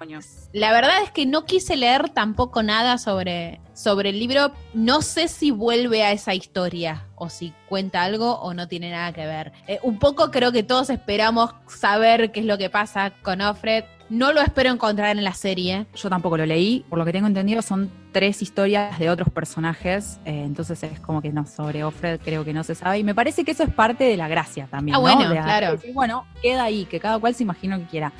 La 0.54 0.72
verdad 0.72 1.04
es 1.04 1.12
que 1.12 1.26
no 1.26 1.46
quise 1.46 1.78
leer 1.78 2.10
tampoco 2.10 2.64
nada 2.64 2.98
sobre, 2.98 3.60
sobre 3.74 4.10
el 4.10 4.20
libro. 4.20 4.52
No 4.74 5.02
sé 5.02 5.28
si 5.28 5.52
vuelve 5.52 6.04
a 6.04 6.12
esa 6.12 6.34
historia 6.34 7.08
o 7.16 7.30
si 7.30 7.54
cuenta 7.70 8.04
algo 8.04 8.40
o 8.40 8.54
no 8.54 8.68
tiene 8.68 8.92
nada 8.92 9.14
que 9.14 9.26
ver. 9.26 9.52
Eh, 9.68 9.80
un 9.84 10.00
poco 10.00 10.32
creo 10.32 10.52
que 10.52 10.64
todos 10.64 10.90
esperamos 10.90 11.54
saber 11.68 12.32
qué 12.32 12.42
es 12.42 12.46
lo 12.46 12.58
que 12.58 12.70
pasa 12.70 13.14
con 13.22 13.42
Offred 13.42 13.86
no 14.12 14.34
lo 14.34 14.42
espero 14.42 14.70
encontrar 14.70 15.18
en 15.18 15.24
la 15.24 15.34
serie. 15.34 15.88
Yo 15.96 16.10
tampoco 16.10 16.36
lo 16.36 16.46
leí. 16.46 16.86
Por 16.90 17.00
lo 17.00 17.06
que 17.06 17.14
tengo 17.14 17.28
entendido, 17.28 17.62
son 17.62 17.90
tres 18.12 18.42
historias 18.42 19.00
de 19.00 19.10
otros 19.10 19.30
personajes. 19.30 20.20
Eh, 20.26 20.44
entonces 20.46 20.84
es 20.84 21.00
como 21.00 21.22
que 21.22 21.32
no, 21.32 21.48
sobre 21.48 21.86
Offred 21.86 22.20
creo 22.20 22.44
que 22.44 22.54
no 22.54 22.64
se 22.66 22.76
sabe. 22.76 23.00
Y 23.00 23.04
me 23.06 23.16
parece 23.16 23.46
que 23.46 23.52
eso 23.52 23.64
es 23.64 23.74
parte 23.74 24.04
de 24.04 24.18
la 24.18 24.28
gracia 24.28 24.68
también. 24.70 24.96
Ah, 24.96 25.00
bueno, 25.00 25.30
claro. 25.30 25.80
bueno, 25.94 26.26
queda 26.42 26.66
ahí, 26.66 26.84
que 26.86 27.00
cada 27.00 27.20
cual 27.20 27.34
se 27.34 27.44
imagine 27.44 27.78
lo 27.78 27.84
que 27.84 27.88
quiera. 27.88 28.12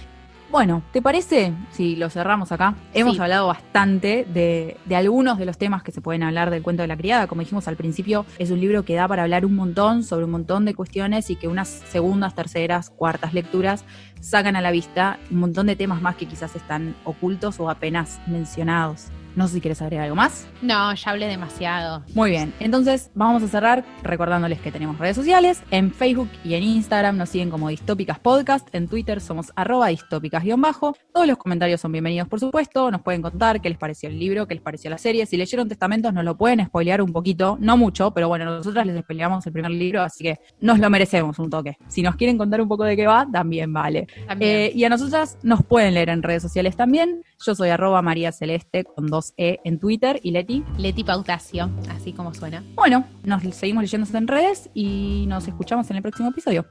Bueno, 0.52 0.84
¿te 0.92 1.02
parece 1.02 1.54
si 1.72 1.96
lo 1.96 2.10
cerramos 2.10 2.52
acá? 2.52 2.76
Hemos 2.94 3.18
hablado 3.22 3.48
bastante 3.48 4.28
de, 4.34 4.76
de, 4.84 4.96
algunos 4.98 5.38
de 5.38 5.46
los 5.46 5.58
temas 5.58 5.82
que 5.82 5.94
se 5.94 6.02
pueden 6.02 6.24
hablar 6.24 6.50
del 6.50 6.62
cuento 6.62 6.82
de 6.82 6.90
la 6.90 6.98
criada. 6.98 7.28
Como 7.28 7.40
dijimos 7.40 7.70
al 7.70 7.78
principio, 7.78 8.26
es 8.38 8.52
un 8.52 8.60
libro 8.60 8.84
que 8.84 8.94
da 8.94 9.08
para 9.08 9.24
hablar 9.24 9.46
un 9.46 9.56
montón 9.56 10.04
sobre 10.04 10.26
un 10.26 10.32
montón 10.32 10.66
de 10.66 10.76
cuestiones 10.76 11.30
y 11.30 11.38
que 11.38 11.48
unas 11.48 11.70
segundas, 11.70 12.36
terceras, 12.36 12.90
cuartas 12.90 13.34
lecturas 13.34 13.86
sacan 14.20 14.58
a 14.58 14.62
la 14.62 14.72
vista 14.72 15.20
un 15.32 15.40
montón 15.40 15.68
de 15.68 15.78
temas 15.78 16.02
más 16.02 16.18
que 16.18 16.26
quizás 16.26 16.54
están 16.58 16.96
ocultos 17.06 17.62
o 17.62 17.70
apenas 17.70 18.20
mencionados. 18.28 19.08
No 19.36 19.48
sé 19.48 19.56
si 19.56 19.62
quieres 19.62 19.82
agregar 19.82 20.06
algo 20.06 20.16
más. 20.18 20.48
No, 20.62 20.94
ya 20.94 21.12
hablé 21.12 21.28
demasiado. 21.28 22.04
Muy 22.14 22.32
bien, 22.32 22.54
entonces 22.60 23.12
vamos 23.16 23.42
a 23.44 23.48
cerrar 23.48 23.86
recordándoles 24.04 24.60
que 24.60 24.72
tenemos 24.72 24.98
redes 24.98 25.16
sociales. 25.16 25.64
En 25.72 25.94
Facebook 25.94 26.30
y 26.44 26.56
en 26.56 26.64
Instagram 26.64 27.16
nos 27.16 27.30
siguen 27.30 27.50
como 27.50 27.70
Distópicas 27.70 28.20
Podcast. 28.20 28.68
En 28.76 28.90
Twitter 28.90 29.22
somos 29.22 29.54
arroba 29.56 29.88
distópicas-bajo. 29.88 30.98
Todos 31.14 31.28
los 31.28 31.38
comentarios 31.38 31.80
son 31.80 31.94
bienvenidos, 31.94 32.28
por 32.28 32.42
supuesto. 32.42 32.92
Nos 32.92 33.02
pueden 33.02 33.22
contar 33.22 33.62
qué 33.62 33.70
les 33.70 33.78
pareció 33.78 34.10
el 34.10 34.20
libro, 34.20 34.48
qué 34.48 34.56
les 34.56 34.64
pareció 34.64 34.90
la 34.90 34.98
serie. 34.98 35.26
Si 35.26 35.38
leyeron 35.38 35.70
Testamentos 35.70 36.14
nos 36.14 36.26
lo 36.26 36.38
pueden 36.38 36.66
spoilear 36.66 37.02
un 37.02 37.14
poquito, 37.14 37.58
no 37.62 37.78
mucho, 37.78 38.12
pero 38.12 38.28
bueno, 38.28 38.44
nosotras 38.46 38.86
les 38.86 39.00
spoileamos 39.02 39.48
el 39.48 39.54
primer 39.54 39.72
libro, 39.72 40.02
así 40.02 40.26
que 40.26 40.40
nos 40.60 40.78
lo 40.80 40.90
merecemos 40.90 41.40
un 41.40 41.50
toque. 41.50 41.78
Si 41.88 42.02
nos 42.02 42.16
quieren 42.18 42.38
contar 42.38 42.60
un 42.60 42.68
poco 42.68 42.84
de 42.84 42.98
qué 42.98 43.08
va, 43.08 43.26
también 43.32 43.72
vale. 43.72 44.08
Eh, 44.40 44.72
y 44.76 44.84
a 44.84 44.90
nosotras 44.90 45.38
nos 45.42 45.64
pueden 45.64 45.94
leer 45.94 46.10
en 46.10 46.22
redes 46.22 46.42
sociales 46.42 46.76
también. 46.76 47.24
Yo 47.44 47.56
soy 47.56 47.70
arroba 47.70 48.02
María 48.02 48.32
Celeste 48.32 48.84
con 48.84 49.08
dos 49.08 49.21
e 49.38 49.60
en 49.64 49.80
Twitter 49.80 50.20
y 50.24 50.32
Leti. 50.32 50.64
Leti 50.78 51.04
Pautacio, 51.04 51.70
así 51.90 52.14
como 52.14 52.34
suena. 52.34 52.64
Bueno, 52.76 53.06
nos 53.24 53.42
seguimos 53.56 53.84
leyendo 53.84 54.18
en 54.18 54.28
redes 54.28 54.70
y 54.74 55.26
nos 55.28 55.48
escuchamos 55.48 55.90
en 55.90 55.98
el 55.98 56.02
próximo 56.02 56.30
episodio. 56.30 56.66